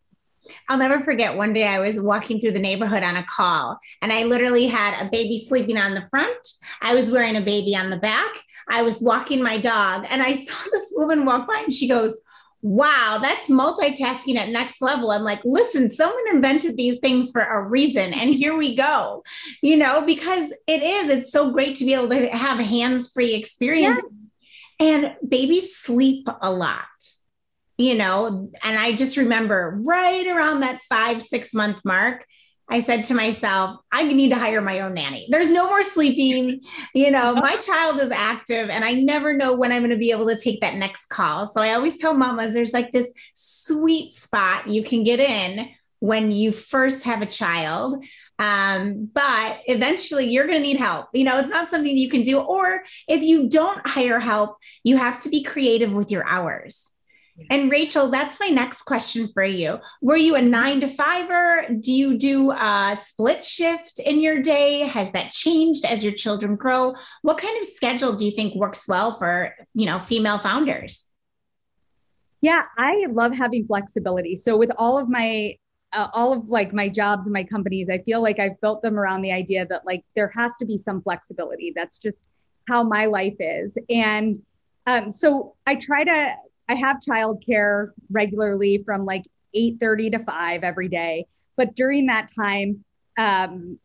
I'll 0.69 0.79
never 0.79 1.01
forget 1.01 1.37
one 1.37 1.53
day 1.53 1.67
I 1.67 1.81
was 1.81 2.01
walking 2.01 2.41
through 2.41 2.53
the 2.53 2.59
neighborhood 2.59 3.03
on 3.03 3.17
a 3.17 3.25
call 3.25 3.79
and 4.03 4.13
I 4.13 4.25
literally 4.25 4.67
had 4.67 5.01
a 5.01 5.11
baby 5.11 5.39
sleeping 5.39 5.77
on 5.77 5.95
the 5.95 6.07
front. 6.09 6.49
I 6.81 6.95
was 6.95 7.11
wearing 7.11 7.37
a 7.37 7.43
baby 7.43 7.77
on 7.77 7.91
the 7.91 7.99
back. 7.99 8.33
I 8.69 8.83
was 8.83 9.01
walking 9.01 9.43
my 9.43 9.59
dog 9.59 10.07
and 10.09 10.23
I 10.23 10.33
saw 10.45 10.71
this 10.73 10.93
woman 10.95 11.25
walk 11.25 11.47
by 11.47 11.61
and 11.65 11.73
she 11.73 11.89
goes, 11.89 12.19
wow, 12.63 13.19
that's 13.23 13.49
multitasking 13.49 14.37
at 14.37 14.51
next 14.51 14.83
level. 14.83 15.11
I'm 15.11 15.23
like, 15.23 15.41
listen, 15.45 15.89
someone 15.89 16.29
invented 16.31 16.77
these 16.77 16.99
things 16.99 17.31
for 17.31 17.41
a 17.41 17.63
reason. 17.63 18.13
And 18.13 18.31
here 18.31 18.57
we 18.57 18.75
go, 18.75 19.23
you 19.63 19.77
know, 19.77 20.03
because 20.03 20.53
it 20.67 20.83
is, 20.83 21.09
it's 21.09 21.33
so 21.33 21.51
great 21.51 21.77
to 21.77 21.85
be 21.85 21.95
able 21.95 22.11
to 22.11 22.29
have 22.29 22.59
hands 22.59 23.11
free 23.13 23.35
experience. 23.35 24.03
And 24.79 25.15
babies 25.27 25.77
sleep 25.77 26.29
a 26.41 26.51
lot, 26.51 26.87
you 27.81 27.95
know, 27.95 28.51
and 28.63 28.79
I 28.79 28.93
just 28.93 29.17
remember 29.17 29.81
right 29.83 30.27
around 30.27 30.61
that 30.61 30.83
five, 30.83 31.23
six 31.23 31.55
month 31.55 31.81
mark, 31.83 32.27
I 32.69 32.81
said 32.81 33.05
to 33.05 33.15
myself, 33.15 33.81
I 33.91 34.03
need 34.03 34.29
to 34.29 34.37
hire 34.37 34.61
my 34.61 34.81
own 34.81 34.93
nanny. 34.95 35.27
There's 35.31 35.49
no 35.49 35.67
more 35.67 35.83
sleeping. 35.83 36.61
You 36.95 37.11
know, 37.11 37.35
my 37.35 37.57
child 37.57 37.99
is 38.01 38.11
active 38.11 38.69
and 38.69 38.85
I 38.85 38.93
never 38.93 39.35
know 39.35 39.57
when 39.57 39.73
I'm 39.73 39.81
going 39.81 39.91
to 39.93 39.97
be 39.97 40.11
able 40.11 40.29
to 40.29 40.37
take 40.37 40.61
that 40.61 40.77
next 40.77 41.07
call. 41.07 41.47
So 41.47 41.63
I 41.63 41.73
always 41.73 41.99
tell 41.99 42.13
mamas 42.13 42.53
there's 42.53 42.75
like 42.75 42.93
this 42.93 43.15
sweet 43.33 44.13
spot 44.13 44.69
you 44.69 44.83
can 44.83 45.03
get 45.03 45.19
in 45.19 45.71
when 46.01 46.31
you 46.31 46.53
first 46.53 47.05
have 47.05 47.23
a 47.23 47.27
child. 47.27 48.05
Um, 48.39 49.09
but 49.13 49.61
eventually 49.67 50.27
you're 50.27 50.47
going 50.47 50.59
to 50.59 50.63
need 50.63 50.77
help. 50.77 51.09
You 51.15 51.25
know, 51.25 51.39
it's 51.39 51.51
not 51.51 51.71
something 51.71 51.97
you 51.97 52.11
can 52.11 52.25
do. 52.25 52.41
Or 52.41 52.83
if 53.09 53.23
you 53.23 53.49
don't 53.49 53.85
hire 53.87 54.21
help, 54.21 54.59
you 54.85 54.99
have 54.99 55.19
to 55.21 55.31
be 55.31 55.43
creative 55.43 55.95
with 55.95 56.11
your 56.11 56.27
hours. 56.29 56.91
And 57.49 57.71
Rachel, 57.71 58.11
that's 58.11 58.39
my 58.39 58.49
next 58.49 58.83
question 58.83 59.29
for 59.29 59.45
you. 59.45 59.79
Were 60.03 60.17
you 60.17 60.35
a 60.37 60.43
nine 60.43 60.81
to 60.81 60.89
fiver? 60.89 61.67
Do 61.81 61.93
you 61.93 62.19
do 62.19 62.51
a 62.51 62.99
split 63.01 63.45
shift 63.45 63.99
in 64.01 64.21
your 64.21 64.41
day? 64.43 64.81
Has 64.81 65.13
that 65.13 65.33
changed 65.33 65.85
as 65.85 66.05
your 66.05 66.13
children 66.13 66.57
grow? 66.57 66.95
What 67.23 67.39
kind 67.39 67.59
of 67.61 67.67
schedule 67.67 68.15
do 68.15 68.25
you 68.25 68.31
think 68.31 68.55
works 68.55 68.87
well 68.87 69.13
for, 69.13 69.55
you 69.75 69.87
know, 69.87 69.99
female 69.99 70.39
founders? 70.39 71.05
Yeah, 72.41 72.63
I 72.79 73.07
love 73.11 73.35
having 73.35 73.67
flexibility. 73.67 74.37
So 74.37 74.57
with 74.57 74.71
all 74.79 74.99
of 74.99 75.09
my 75.09 75.57
uh, 75.93 76.07
all 76.15 76.33
of 76.33 76.49
like 76.49 76.73
my 76.73 76.89
jobs 76.89 77.27
and 77.27 77.33
my 77.33 77.43
companies, 77.43 77.91
I 77.91 77.99
feel 77.99 78.23
like 78.23 78.39
I've 78.39 78.61
built 78.61 78.81
them 78.81 78.99
around 78.99 79.23
the 79.23 79.33
idea 79.33 79.67
that 79.67 79.85
like 79.85 80.05
there 80.15 80.31
has 80.37 80.57
to 80.59 80.65
be 80.65 80.79
some 80.79 81.03
flexibility. 81.03 81.73
That's 81.75 81.99
just 81.99 82.25
how 82.69 82.85
my 82.85 83.07
life 83.07 83.35
is. 83.41 83.77
And 83.89 84.41
um, 84.87 85.11
so 85.11 85.57
I 85.67 85.75
try 85.75 86.05
to 86.05 86.35
I 86.71 86.77
have 86.77 86.99
childcare 87.01 87.91
regularly 88.11 88.83
from 88.85 89.05
like 89.05 89.25
8:30 89.55 90.13
to 90.13 90.19
5 90.21 90.63
every 90.63 90.89
day. 90.89 91.27
But 91.57 91.75
during 91.75 92.07
that 92.07 92.31
time, 92.39 92.85
um, 93.19 93.79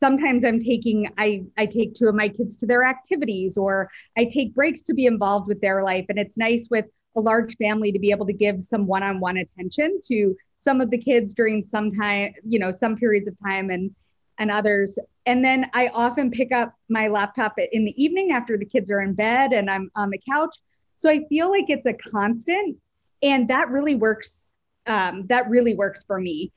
sometimes 0.00 0.44
I'm 0.44 0.60
taking 0.60 1.08
I 1.16 1.44
I 1.56 1.64
take 1.64 1.94
two 1.94 2.08
of 2.08 2.14
my 2.14 2.28
kids 2.28 2.58
to 2.58 2.66
their 2.66 2.84
activities 2.84 3.56
or 3.56 3.90
I 4.18 4.26
take 4.26 4.54
breaks 4.54 4.82
to 4.82 4.94
be 4.94 5.06
involved 5.06 5.48
with 5.48 5.62
their 5.62 5.82
life. 5.82 6.04
And 6.10 6.18
it's 6.18 6.36
nice 6.36 6.68
with 6.70 6.84
a 7.16 7.20
large 7.20 7.56
family 7.56 7.90
to 7.90 7.98
be 7.98 8.10
able 8.10 8.26
to 8.26 8.34
give 8.34 8.62
some 8.62 8.86
one-on-one 8.86 9.38
attention 9.38 10.00
to 10.08 10.36
some 10.56 10.80
of 10.82 10.90
the 10.90 10.98
kids 10.98 11.32
during 11.34 11.62
some 11.62 11.90
time, 11.90 12.34
you 12.44 12.58
know, 12.58 12.70
some 12.70 12.96
periods 12.96 13.28
of 13.28 13.36
time 13.42 13.70
and 13.70 13.94
and 14.38 14.50
others. 14.50 14.98
And 15.24 15.42
then 15.42 15.64
I 15.72 15.88
often 15.88 16.30
pick 16.30 16.52
up 16.52 16.74
my 16.90 17.08
laptop 17.08 17.54
in 17.72 17.86
the 17.86 18.02
evening 18.02 18.32
after 18.32 18.58
the 18.58 18.66
kids 18.66 18.90
are 18.90 19.00
in 19.00 19.14
bed 19.14 19.54
and 19.54 19.70
I'm 19.70 19.90
on 19.96 20.10
the 20.10 20.20
couch 20.30 20.56
so 21.00 21.08
I 21.08 21.24
feel 21.30 21.48
like 21.48 21.64
it's 21.68 21.86
a 21.86 21.94
constant, 21.94 22.76
and 23.22 23.48
that 23.48 23.70
really 23.70 23.94
works. 23.94 24.50
Um, 24.86 25.24
that 25.28 25.48
really 25.48 25.74
works 25.74 26.04
for 26.06 26.20
me. 26.20 26.52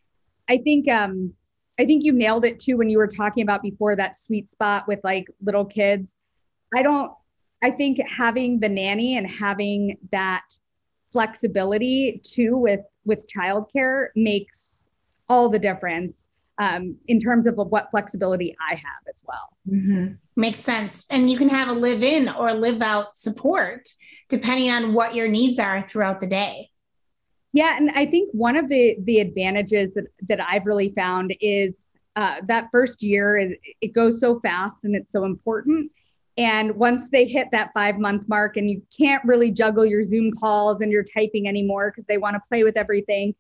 I 0.50 0.58
think 0.58 0.90
um, 0.90 1.34
I 1.80 1.86
think 1.86 2.04
you 2.04 2.12
nailed 2.12 2.44
it 2.44 2.60
too 2.60 2.76
when 2.76 2.90
you 2.90 2.98
were 2.98 3.08
talking 3.08 3.44
about 3.44 3.62
before 3.62 3.96
that 3.96 4.18
sweet 4.18 4.50
spot 4.50 4.86
with 4.86 5.00
like 5.02 5.28
little 5.42 5.64
kids. 5.64 6.18
I 6.76 6.84
don't. 6.84 7.14
I 7.64 7.72
think 7.72 8.02
having 8.06 8.60
the 8.60 8.68
nanny 8.68 9.16
and 9.16 9.32
having 9.32 9.98
that 10.12 10.44
flexibility 11.14 12.20
too 12.22 12.58
with 12.58 12.82
with 13.06 13.26
childcare 13.34 14.08
makes 14.14 14.82
all 15.30 15.48
the 15.48 15.60
difference 15.60 16.26
um, 16.58 16.98
in 17.08 17.18
terms 17.18 17.48
of 17.48 17.56
what 17.56 17.90
flexibility 17.92 18.58
I 18.70 18.76
have 18.76 19.04
as 19.10 19.24
well. 19.26 19.56
Mm-hmm. 19.70 20.16
Makes 20.36 20.60
sense. 20.60 21.06
And 21.10 21.30
you 21.30 21.38
can 21.38 21.48
have 21.48 21.70
a 21.70 21.74
live 21.74 22.04
in 22.04 22.28
or 22.28 22.54
live 22.54 22.82
out 22.82 23.16
support 23.16 23.88
depending 24.34 24.72
on 24.72 24.94
what 24.94 25.14
your 25.14 25.28
needs 25.28 25.60
are 25.60 25.84
throughout 25.84 26.20
the 26.20 26.26
day. 26.26 26.68
Yeah, 27.54 27.76
and 27.78 27.92
I 27.92 28.08
think 28.08 28.32
one 28.34 28.56
of 28.56 28.68
the 28.68 28.96
the 29.04 29.20
advantages 29.20 29.94
that 29.94 30.06
that 30.28 30.44
I've 30.50 30.66
really 30.66 30.92
found 30.98 31.36
is 31.40 31.86
uh, 32.16 32.38
that 32.48 32.70
first 32.72 33.04
year 33.04 33.38
it, 33.38 33.60
it 33.80 33.94
goes 33.94 34.20
so 34.20 34.40
fast 34.40 34.86
and 34.86 34.96
it's 34.96 35.12
so 35.12 35.26
important. 35.26 35.92
And 36.36 36.76
once 36.76 37.12
they 37.12 37.28
hit 37.28 37.50
that 37.52 37.70
five 37.76 38.00
month 38.00 38.28
mark 38.28 38.58
and 38.58 38.68
you 38.72 38.82
can't 38.98 39.24
really 39.24 39.52
juggle 39.52 39.86
your 39.86 40.04
Zoom 40.04 40.32
calls 40.32 40.82
and 40.82 40.92
your 40.92 41.04
typing 41.04 41.48
anymore 41.48 41.92
because 41.92 42.08
they 42.08 42.18
want 42.18 42.34
to 42.34 42.42
play 42.50 42.64
with 42.64 42.76
everything. 42.76 43.36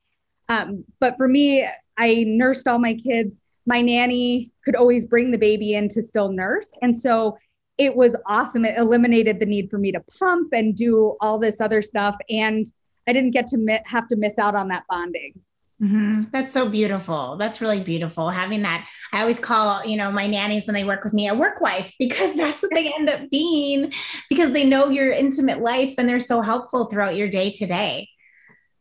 Um, 0.47 0.85
but 0.99 1.17
for 1.17 1.27
me, 1.27 1.67
I 1.97 2.23
nursed 2.27 2.67
all 2.67 2.77
my 2.77 2.93
kids. 2.93 3.41
My 3.65 3.81
nanny 3.81 4.51
could 4.63 4.75
always 4.75 5.05
bring 5.05 5.31
the 5.31 5.39
baby 5.39 5.73
in 5.73 5.89
to 5.89 6.03
still 6.03 6.31
nurse. 6.31 6.71
And 6.83 6.95
so 6.95 7.39
it 7.77 7.95
was 7.95 8.15
awesome. 8.27 8.65
It 8.65 8.77
eliminated 8.77 9.39
the 9.39 9.45
need 9.45 9.69
for 9.69 9.77
me 9.77 9.91
to 9.91 9.99
pump 10.19 10.53
and 10.53 10.75
do 10.75 11.15
all 11.21 11.39
this 11.39 11.59
other 11.59 11.81
stuff. 11.81 12.15
And 12.29 12.65
I 13.07 13.13
didn't 13.13 13.31
get 13.31 13.47
to 13.47 13.57
mi- 13.57 13.81
have 13.85 14.07
to 14.09 14.15
miss 14.15 14.37
out 14.37 14.55
on 14.55 14.67
that 14.69 14.83
bonding. 14.89 15.33
Mm-hmm. 15.81 16.23
That's 16.31 16.53
so 16.53 16.69
beautiful. 16.69 17.35
That's 17.37 17.59
really 17.59 17.83
beautiful. 17.83 18.29
Having 18.29 18.61
that, 18.61 18.87
I 19.11 19.21
always 19.21 19.39
call, 19.39 19.85
you 19.85 19.97
know, 19.97 20.11
my 20.11 20.27
nannies 20.27 20.65
when 20.65 20.75
they 20.75 20.85
work 20.85 21.03
with 21.03 21.13
me 21.13 21.27
a 21.27 21.33
work 21.33 21.59
wife 21.59 21.91
because 21.99 22.35
that's 22.37 22.61
what 22.61 22.71
they 22.73 22.93
end 22.93 23.09
up 23.09 23.29
being 23.29 23.91
because 24.29 24.51
they 24.51 24.63
know 24.63 24.89
your 24.89 25.11
intimate 25.11 25.59
life 25.59 25.95
and 25.97 26.07
they're 26.07 26.19
so 26.19 26.41
helpful 26.41 26.85
throughout 26.85 27.15
your 27.15 27.27
day 27.27 27.51
to 27.51 27.65
day. 27.65 28.09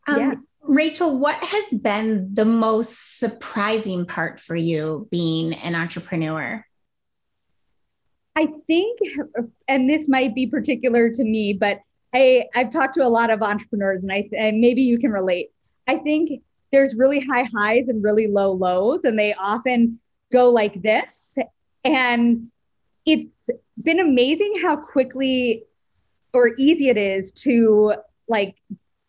Um, 0.06 0.20
yeah. 0.20 0.34
Rachel, 0.64 1.18
what 1.18 1.42
has 1.42 1.80
been 1.80 2.34
the 2.34 2.44
most 2.44 3.18
surprising 3.18 4.06
part 4.06 4.38
for 4.38 4.54
you 4.54 5.08
being 5.10 5.54
an 5.54 5.74
entrepreneur? 5.74 6.64
I 8.34 8.48
think, 8.66 8.98
and 9.68 9.88
this 9.88 10.08
might 10.08 10.34
be 10.34 10.46
particular 10.46 11.10
to 11.10 11.24
me, 11.24 11.52
but 11.52 11.80
I, 12.14 12.46
I've 12.54 12.70
talked 12.70 12.94
to 12.94 13.04
a 13.04 13.08
lot 13.08 13.30
of 13.30 13.42
entrepreneurs 13.42 14.02
and 14.02 14.12
I 14.12 14.28
and 14.36 14.60
maybe 14.60 14.82
you 14.82 14.98
can 14.98 15.10
relate. 15.10 15.50
I 15.86 15.96
think 15.96 16.42
there's 16.70 16.94
really 16.94 17.20
high 17.20 17.48
highs 17.54 17.88
and 17.88 18.02
really 18.02 18.26
low 18.26 18.52
lows, 18.52 19.04
and 19.04 19.18
they 19.18 19.34
often 19.34 19.98
go 20.32 20.50
like 20.50 20.80
this. 20.82 21.36
And 21.84 22.48
it's 23.04 23.46
been 23.82 24.00
amazing 24.00 24.60
how 24.62 24.76
quickly 24.76 25.64
or 26.32 26.52
easy 26.58 26.88
it 26.88 26.96
is 26.96 27.32
to 27.32 27.94
like 28.28 28.56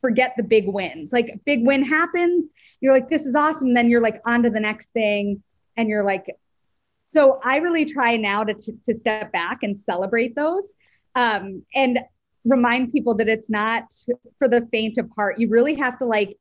forget 0.01 0.33
the 0.35 0.43
big 0.43 0.65
wins. 0.67 1.13
Like 1.13 1.39
big 1.45 1.65
win 1.65 1.83
happens, 1.83 2.47
you're 2.81 2.91
like, 2.91 3.09
this 3.09 3.25
is 3.25 3.35
awesome. 3.35 3.73
Then 3.73 3.89
you're 3.89 4.01
like 4.01 4.21
on 4.25 4.43
to 4.43 4.49
the 4.49 4.59
next 4.59 4.89
thing. 4.89 5.41
And 5.77 5.87
you're 5.87 6.03
like, 6.03 6.25
so 7.13 7.39
I 7.43 7.57
really 7.57 7.85
try 7.85 8.17
now 8.17 8.43
to, 8.43 8.53
to 8.55 8.97
step 8.97 9.31
back 9.31 9.59
and 9.61 9.77
celebrate 9.77 10.35
those 10.35 10.73
um, 11.13 11.63
and 11.75 11.99
remind 12.43 12.91
people 12.91 13.13
that 13.15 13.29
it's 13.29 13.51
not 13.51 13.83
for 14.39 14.47
the 14.47 14.67
faint 14.71 14.97
of 14.97 15.07
heart. 15.15 15.37
You 15.37 15.47
really 15.47 15.75
have 15.75 15.99
to 15.99 16.05
like 16.05 16.35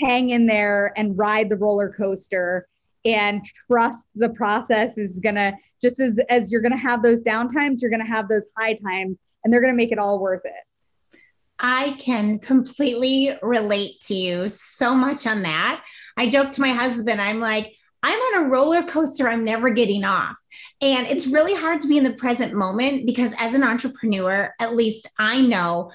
hang 0.00 0.30
in 0.30 0.46
there 0.46 0.92
and 0.96 1.18
ride 1.18 1.50
the 1.50 1.56
roller 1.56 1.92
coaster 1.92 2.68
and 3.04 3.44
trust 3.66 4.06
the 4.14 4.28
process 4.28 4.96
is 4.96 5.18
gonna 5.18 5.54
just 5.82 5.98
as 5.98 6.20
as 6.30 6.52
you're 6.52 6.62
gonna 6.62 6.76
have 6.76 7.02
those 7.02 7.20
downtimes, 7.22 7.82
you're 7.82 7.90
gonna 7.90 8.06
have 8.06 8.28
those 8.28 8.46
high 8.56 8.74
times, 8.74 9.18
and 9.42 9.52
they're 9.52 9.60
gonna 9.60 9.74
make 9.74 9.90
it 9.90 9.98
all 9.98 10.20
worth 10.20 10.44
it. 10.44 11.18
I 11.58 11.96
can 11.98 12.38
completely 12.38 13.36
relate 13.42 14.00
to 14.02 14.14
you 14.14 14.48
so 14.48 14.94
much 14.94 15.26
on 15.26 15.42
that. 15.42 15.84
I 16.16 16.28
joke 16.28 16.52
to 16.52 16.60
my 16.60 16.70
husband, 16.70 17.20
I'm 17.20 17.40
like, 17.40 17.74
I'm 18.02 18.18
on 18.18 18.44
a 18.44 18.48
roller 18.48 18.82
coaster 18.82 19.28
I'm 19.28 19.44
never 19.44 19.70
getting 19.70 20.04
off. 20.04 20.36
And 20.80 21.06
it's 21.06 21.26
really 21.26 21.54
hard 21.54 21.80
to 21.82 21.88
be 21.88 21.98
in 21.98 22.04
the 22.04 22.12
present 22.12 22.52
moment 22.52 23.06
because 23.06 23.32
as 23.38 23.54
an 23.54 23.62
entrepreneur, 23.62 24.52
at 24.58 24.74
least 24.74 25.08
I 25.18 25.40
know 25.40 25.92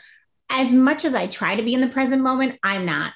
as 0.50 0.72
much 0.72 1.04
as 1.04 1.14
I 1.14 1.28
try 1.28 1.56
to 1.56 1.64
be 1.64 1.74
in 1.74 1.82
the 1.82 1.88
present 1.88 2.22
moment, 2.22 2.58
I'm 2.64 2.86
not. 2.86 3.14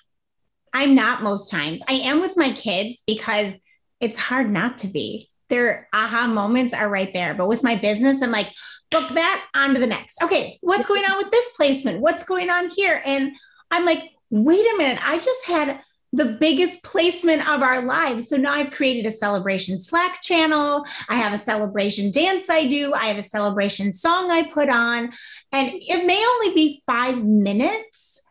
I'm 0.73 0.95
not 0.95 1.23
most 1.23 1.49
times. 1.49 1.81
I 1.87 1.93
am 1.93 2.21
with 2.21 2.37
my 2.37 2.51
kids 2.51 3.03
because 3.05 3.55
it's 3.99 4.19
hard 4.19 4.49
not 4.49 4.79
to 4.79 4.87
be. 4.87 5.29
Their 5.49 5.87
aha 5.93 6.27
moments 6.27 6.73
are 6.73 6.89
right 6.89 7.11
there. 7.13 7.33
But 7.33 7.47
with 7.47 7.63
my 7.63 7.75
business, 7.75 8.21
I'm 8.21 8.31
like, 8.31 8.51
book 8.89 9.09
that 9.09 9.45
on 9.53 9.73
to 9.73 9.79
the 9.79 9.87
next. 9.87 10.21
Okay, 10.23 10.59
what's 10.61 10.85
going 10.85 11.03
on 11.05 11.17
with 11.17 11.31
this 11.31 11.51
placement? 11.55 12.01
What's 12.01 12.23
going 12.23 12.49
on 12.49 12.69
here? 12.69 13.01
And 13.05 13.31
I'm 13.69 13.85
like, 13.85 14.11
wait 14.29 14.65
a 14.65 14.77
minute, 14.77 14.99
I 15.05 15.17
just 15.17 15.45
had 15.45 15.81
the 16.13 16.37
biggest 16.39 16.83
placement 16.83 17.47
of 17.47 17.61
our 17.61 17.81
lives. 17.83 18.27
So 18.29 18.37
now 18.37 18.53
I've 18.53 18.71
created 18.71 19.05
a 19.05 19.15
celebration 19.15 19.77
Slack 19.77 20.21
channel. 20.21 20.85
I 21.07 21.15
have 21.15 21.33
a 21.33 21.37
celebration 21.37 22.11
dance 22.11 22.49
I 22.49 22.65
do. 22.65 22.93
I 22.93 23.05
have 23.05 23.17
a 23.17 23.23
celebration 23.23 23.93
song 23.93 24.29
I 24.29 24.43
put 24.43 24.69
on. 24.69 25.11
And 25.51 25.71
it 25.73 26.05
may 26.05 26.23
only 26.25 26.53
be 26.53 26.81
five 26.85 27.23
minutes, 27.23 28.21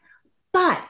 but 0.53 0.89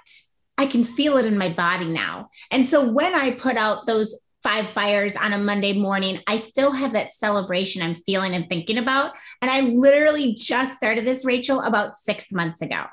I 0.59 0.67
can 0.67 0.85
feel 0.85 1.17
it 1.17 1.27
in 1.27 1.39
my 1.39 1.49
body 1.49 1.87
now. 1.87 2.31
And 2.51 2.67
so 2.67 2.91
when 2.91 3.15
I 3.15 3.31
put 3.31 3.57
out 3.57 3.87
those 3.87 4.27
five 4.43 4.69
fires 4.71 5.17
on 5.17 5.33
a 5.33 5.39
Monday 5.39 5.75
morning, 5.75 6.21
I 6.27 6.37
still 6.37 6.73
have 6.73 6.95
that 6.95 7.13
celebration 7.13 7.83
I'm 7.83 7.95
feeling 7.95 8.35
and 8.35 8.49
thinking 8.49 8.79
about. 8.79 9.13
And 9.43 9.51
I 9.51 9.61
literally 9.61 10.35
just 10.35 10.75
started 10.75 11.07
this, 11.07 11.25
Rachel, 11.25 11.61
about 11.61 11.97
six 11.97 12.33
months 12.33 12.63
ago. 12.63 12.85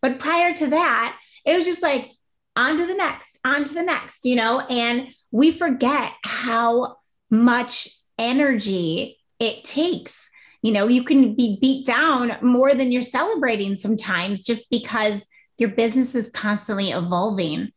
But 0.00 0.18
prior 0.18 0.54
to 0.54 0.68
that, 0.68 1.18
it 1.44 1.56
was 1.56 1.66
just 1.66 1.82
like, 1.82 2.10
on 2.56 2.76
to 2.76 2.86
the 2.86 2.94
next, 2.94 3.38
on 3.44 3.64
to 3.64 3.74
the 3.74 3.82
next, 3.82 4.24
you 4.24 4.36
know, 4.36 4.60
and 4.60 5.08
we 5.30 5.50
forget 5.50 6.12
how 6.22 6.96
much 7.30 7.88
energy 8.18 9.18
it 9.38 9.64
takes. 9.64 10.30
You 10.62 10.72
know, 10.72 10.88
you 10.88 11.04
can 11.04 11.34
be 11.34 11.58
beat 11.60 11.86
down 11.86 12.36
more 12.40 12.74
than 12.74 12.92
you're 12.92 13.02
celebrating 13.02 13.76
sometimes 13.76 14.42
just 14.42 14.70
because 14.70 15.26
your 15.58 15.70
business 15.70 16.14
is 16.14 16.30
constantly 16.30 16.90
evolving 16.90 17.72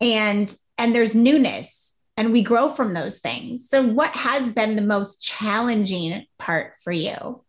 and 0.00 0.54
and 0.78 0.94
there's 0.94 1.14
newness 1.14 1.94
and 2.16 2.32
we 2.32 2.42
grow 2.42 2.68
from 2.68 2.94
those 2.94 3.18
things. 3.18 3.68
So 3.68 3.82
what 3.82 4.14
has 4.14 4.50
been 4.52 4.76
the 4.76 4.82
most 4.82 5.22
challenging 5.22 6.26
part 6.38 6.74
for 6.82 6.92
you? 6.92 7.42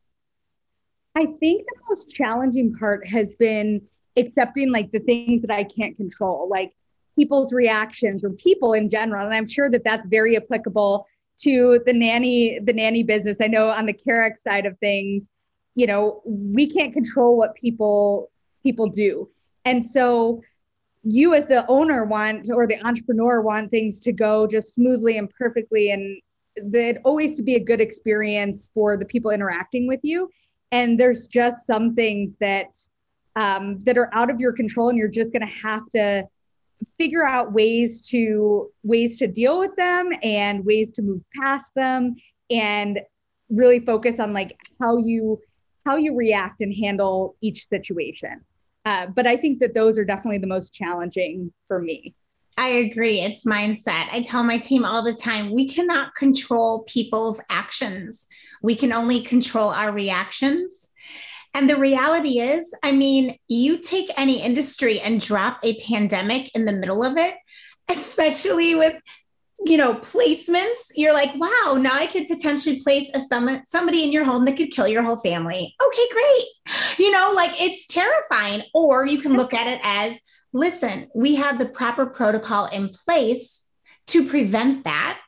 I 1.15 1.25
think 1.39 1.65
the 1.65 1.81
most 1.89 2.11
challenging 2.11 2.75
part 2.75 3.07
has 3.07 3.33
been 3.39 3.81
accepting 4.17 4.71
like 4.71 4.91
the 4.91 4.99
things 4.99 5.41
that 5.41 5.51
I 5.51 5.63
can't 5.63 5.95
control, 5.95 6.49
like 6.49 6.73
people's 7.17 7.53
reactions 7.53 8.23
or 8.23 8.31
people 8.31 8.73
in 8.73 8.89
general. 8.89 9.25
And 9.25 9.33
I'm 9.33 9.47
sure 9.47 9.69
that 9.69 9.83
that's 9.83 10.07
very 10.07 10.35
applicable 10.35 11.07
to 11.39 11.79
the 11.85 11.93
nanny, 11.93 12.59
the 12.59 12.73
nanny 12.73 13.03
business. 13.03 13.39
I 13.41 13.47
know 13.47 13.69
on 13.69 13.85
the 13.85 13.93
Carex 13.93 14.39
side 14.39 14.65
of 14.65 14.77
things, 14.79 15.27
you 15.75 15.87
know, 15.87 16.21
we 16.25 16.67
can't 16.67 16.93
control 16.93 17.37
what 17.37 17.55
people 17.55 18.31
people 18.63 18.87
do. 18.87 19.29
And 19.65 19.85
so 19.85 20.41
you 21.03 21.33
as 21.33 21.45
the 21.45 21.65
owner 21.67 22.03
want 22.03 22.49
or 22.51 22.67
the 22.67 22.85
entrepreneur 22.85 23.41
want 23.41 23.71
things 23.71 23.99
to 24.01 24.11
go 24.11 24.47
just 24.47 24.73
smoothly 24.73 25.17
and 25.17 25.29
perfectly 25.29 25.91
and 25.91 26.21
that 26.71 26.99
always 27.05 27.35
to 27.35 27.43
be 27.43 27.55
a 27.55 27.59
good 27.59 27.79
experience 27.79 28.69
for 28.73 28.97
the 28.97 29.05
people 29.05 29.31
interacting 29.31 29.87
with 29.87 29.99
you 30.03 30.29
and 30.71 30.99
there's 30.99 31.27
just 31.27 31.65
some 31.65 31.95
things 31.95 32.35
that 32.39 32.75
um, 33.37 33.83
that 33.83 33.97
are 33.97 34.09
out 34.13 34.29
of 34.29 34.39
your 34.39 34.51
control 34.51 34.89
and 34.89 34.97
you're 34.97 35.07
just 35.07 35.31
going 35.31 35.47
to 35.47 35.67
have 35.67 35.89
to 35.91 36.23
figure 36.99 37.25
out 37.25 37.53
ways 37.53 38.01
to 38.01 38.69
ways 38.83 39.17
to 39.19 39.27
deal 39.27 39.59
with 39.59 39.75
them 39.75 40.11
and 40.23 40.65
ways 40.65 40.91
to 40.91 41.01
move 41.01 41.21
past 41.41 41.71
them 41.75 42.15
and 42.49 42.99
really 43.49 43.79
focus 43.79 44.19
on 44.19 44.33
like 44.33 44.57
how 44.81 44.97
you 44.97 45.39
how 45.85 45.95
you 45.95 46.15
react 46.15 46.61
and 46.61 46.73
handle 46.73 47.35
each 47.41 47.67
situation 47.67 48.41
uh, 48.85 49.07
but 49.07 49.25
i 49.25 49.37
think 49.37 49.59
that 49.59 49.73
those 49.73 49.97
are 49.97 50.05
definitely 50.05 50.37
the 50.37 50.47
most 50.47 50.73
challenging 50.73 51.51
for 51.67 51.79
me 51.79 52.13
I 52.59 52.69
agree. 52.69 53.21
It's 53.21 53.43
mindset. 53.43 54.07
I 54.11 54.19
tell 54.19 54.41
my 54.41 54.57
team 54.57 54.83
all 54.83 55.03
the 55.03 55.13
time 55.13 55.53
we 55.53 55.67
cannot 55.67 56.15
control 56.15 56.85
people's 56.87 57.39
actions, 57.51 58.25
we 58.63 58.75
can 58.75 58.91
only 58.91 59.21
control 59.21 59.69
our 59.69 59.91
reactions. 59.91 60.86
And 61.57 61.67
the 61.67 61.75
reality 61.75 62.37
is, 62.37 62.71
I 62.83 62.91
mean, 62.91 63.35
you 63.47 63.79
take 63.79 64.11
any 64.15 64.43
industry 64.43 64.99
and 64.99 65.19
drop 65.19 65.57
a 65.63 65.79
pandemic 65.79 66.53
in 66.53 66.65
the 66.65 66.71
middle 66.71 67.03
of 67.03 67.17
it, 67.17 67.33
especially 67.89 68.75
with 68.75 68.93
you 69.65 69.75
know 69.75 69.95
placements 69.95 70.91
you're 70.93 71.13
like 71.13 71.31
wow 71.33 71.75
now 71.81 71.95
i 71.95 72.05
could 72.05 72.27
potentially 72.27 72.79
place 72.79 73.09
a 73.15 73.19
some, 73.19 73.63
somebody 73.65 74.03
in 74.03 74.11
your 74.11 74.23
home 74.23 74.45
that 74.45 74.55
could 74.55 74.69
kill 74.69 74.87
your 74.87 75.01
whole 75.01 75.17
family. 75.17 75.75
Okay 75.83 76.07
great. 76.11 76.45
You 76.99 77.09
know 77.09 77.33
like 77.35 77.59
it's 77.59 77.87
terrifying. 77.87 78.61
Or 78.75 79.07
you 79.07 79.19
can 79.19 79.33
look 79.35 79.55
at 79.55 79.65
it 79.65 79.79
as 79.81 80.19
listen 80.53 81.07
we 81.15 81.33
have 81.35 81.57
the 81.57 81.65
proper 81.65 82.05
protocol 82.05 82.67
in 82.67 82.89
place 82.89 83.63
to 84.07 84.27
prevent 84.27 84.83
that 84.83 85.19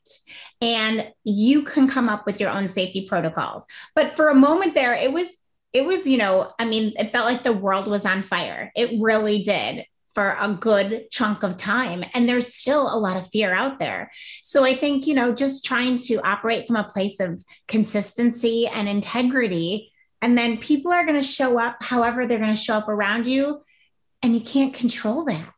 and 0.62 1.12
you 1.24 1.63
can 1.63 1.88
come 1.88 2.08
up 2.08 2.28
with 2.28 2.39
your 2.39 2.52
own 2.52 2.68
safety 2.68 3.08
protocols. 3.08 3.65
But 3.96 4.15
for 4.15 4.30
a 4.30 4.36
moment 4.36 4.76
there 4.76 4.94
it 4.94 5.12
was 5.12 5.38
it 5.73 5.86
was, 5.86 6.08
you 6.08 6.17
know, 6.17 6.51
I 6.58 6.65
mean, 6.65 6.93
it 6.97 7.12
felt 7.12 7.25
like 7.25 7.43
the 7.43 7.53
world 7.53 7.88
was 7.88 8.05
on 8.05 8.21
fire. 8.21 8.71
It 8.75 8.99
really 8.99 9.43
did 9.43 9.86
for 10.13 10.36
a 10.39 10.53
good 10.53 11.10
chunk 11.12 11.43
of 11.43 11.58
time. 11.58 12.03
And 12.13 12.27
there's 12.27 12.55
still 12.55 12.93
a 12.93 12.97
lot 12.97 13.17
of 13.17 13.29
fear 13.29 13.53
out 13.53 13.77
there. 13.79 14.12
So 14.41 14.63
I 14.63 14.75
think, 14.75 15.05
you 15.05 15.13
know, 15.13 15.34
just 15.34 15.63
trying 15.63 15.97
to 15.99 16.15
operate 16.27 16.67
from 16.67 16.77
a 16.77 16.84
place 16.84 17.19
of 17.19 17.43
consistency 17.67 18.67
and 18.67 18.89
integrity. 18.89 19.91
And 20.21 20.38
then 20.38 20.58
people 20.58 20.91
are 20.91 21.05
going 21.05 21.21
to 21.21 21.27
show 21.27 21.60
up 21.60 21.77
however 21.82 22.25
they're 22.25 22.39
going 22.39 22.55
to 22.55 22.62
show 22.62 22.75
up 22.75 22.89
around 22.89 23.27
you. 23.27 23.63
And 24.21 24.34
you 24.34 24.41
can't 24.41 24.73
control 24.73 25.25
that. 25.25 25.53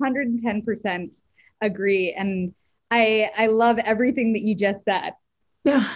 110% 0.00 1.20
agree. 1.60 2.12
And 2.12 2.54
I, 2.90 3.30
I 3.36 3.46
love 3.46 3.78
everything 3.78 4.32
that 4.32 4.42
you 4.42 4.54
just 4.54 4.84
said. 4.84 5.12
Yeah. 5.64 5.88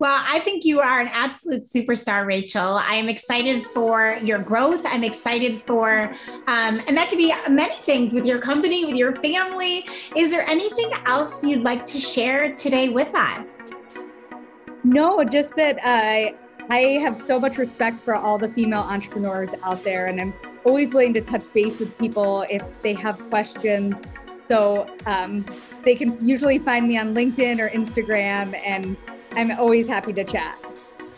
Well, 0.00 0.24
I 0.26 0.38
think 0.38 0.64
you 0.64 0.80
are 0.80 0.98
an 0.98 1.08
absolute 1.08 1.64
superstar, 1.64 2.24
Rachel. 2.24 2.76
I 2.76 2.94
am 2.94 3.10
excited 3.10 3.62
for 3.62 4.18
your 4.24 4.38
growth. 4.38 4.80
I'm 4.86 5.04
excited 5.04 5.60
for, 5.60 6.04
um, 6.46 6.80
and 6.88 6.96
that 6.96 7.10
could 7.10 7.18
be 7.18 7.34
many 7.50 7.74
things 7.82 8.14
with 8.14 8.24
your 8.24 8.38
company, 8.38 8.86
with 8.86 8.96
your 8.96 9.14
family. 9.16 9.86
Is 10.16 10.30
there 10.30 10.48
anything 10.48 10.90
else 11.04 11.44
you'd 11.44 11.64
like 11.64 11.86
to 11.88 12.00
share 12.00 12.54
today 12.56 12.88
with 12.88 13.14
us? 13.14 13.60
No, 14.84 15.22
just 15.22 15.54
that 15.56 15.76
uh, 15.84 16.34
I 16.70 16.78
have 17.02 17.14
so 17.14 17.38
much 17.38 17.58
respect 17.58 18.00
for 18.00 18.16
all 18.16 18.38
the 18.38 18.48
female 18.48 18.80
entrepreneurs 18.80 19.50
out 19.62 19.84
there, 19.84 20.06
and 20.06 20.18
I'm 20.18 20.32
always 20.64 20.94
willing 20.94 21.12
to 21.12 21.20
touch 21.20 21.44
base 21.52 21.78
with 21.78 21.98
people 21.98 22.46
if 22.48 22.80
they 22.80 22.94
have 22.94 23.20
questions. 23.28 23.94
So 24.40 24.96
um, 25.04 25.44
they 25.84 25.94
can 25.94 26.26
usually 26.26 26.58
find 26.58 26.88
me 26.88 26.96
on 26.96 27.14
LinkedIn 27.14 27.58
or 27.58 27.68
Instagram, 27.68 28.54
and 28.64 28.96
I'm 29.32 29.50
always 29.52 29.88
happy 29.88 30.12
to 30.14 30.24
chat. 30.24 30.58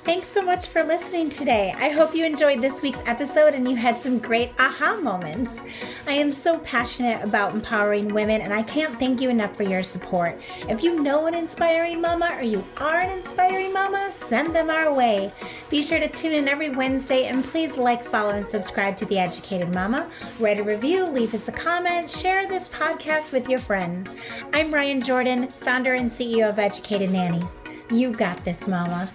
Thanks 0.04 0.26
so 0.26 0.42
much 0.42 0.66
for 0.66 0.82
listening 0.82 1.30
today. 1.30 1.72
I 1.76 1.90
hope 1.90 2.12
you 2.12 2.24
enjoyed 2.24 2.60
this 2.60 2.82
week's 2.82 2.98
episode 3.06 3.54
and 3.54 3.70
you 3.70 3.76
had 3.76 3.96
some 3.96 4.18
great 4.18 4.50
aha 4.58 4.98
moments. 5.00 5.62
I 6.08 6.14
am 6.14 6.32
so 6.32 6.58
passionate 6.58 7.22
about 7.22 7.54
empowering 7.54 8.08
women 8.08 8.40
and 8.40 8.52
I 8.52 8.64
can't 8.64 8.98
thank 8.98 9.20
you 9.20 9.30
enough 9.30 9.56
for 9.56 9.62
your 9.62 9.84
support. 9.84 10.40
If 10.68 10.82
you 10.82 11.00
know 11.00 11.26
an 11.26 11.36
inspiring 11.36 12.00
mama 12.00 12.34
or 12.36 12.42
you 12.42 12.64
are 12.78 12.98
an 12.98 13.16
inspiring 13.16 13.72
mama, 13.72 14.10
send 14.10 14.52
them 14.52 14.70
our 14.70 14.92
way. 14.92 15.30
Be 15.70 15.80
sure 15.80 16.00
to 16.00 16.08
tune 16.08 16.34
in 16.34 16.48
every 16.48 16.70
Wednesday 16.70 17.26
and 17.26 17.44
please 17.44 17.76
like, 17.76 18.04
follow, 18.04 18.30
and 18.30 18.44
subscribe 18.44 18.96
to 18.96 19.04
The 19.04 19.20
Educated 19.20 19.72
Mama. 19.72 20.10
Write 20.40 20.58
a 20.58 20.64
review, 20.64 21.06
leave 21.06 21.32
us 21.32 21.46
a 21.46 21.52
comment, 21.52 22.10
share 22.10 22.48
this 22.48 22.66
podcast 22.68 23.30
with 23.30 23.48
your 23.48 23.60
friends. 23.60 24.12
I'm 24.52 24.74
Ryan 24.74 25.00
Jordan, 25.00 25.46
founder 25.46 25.94
and 25.94 26.10
CEO 26.10 26.48
of 26.48 26.58
Educated 26.58 27.12
Nannies. 27.12 27.61
You 27.92 28.10
got 28.10 28.42
this, 28.42 28.66
mama. 28.66 29.06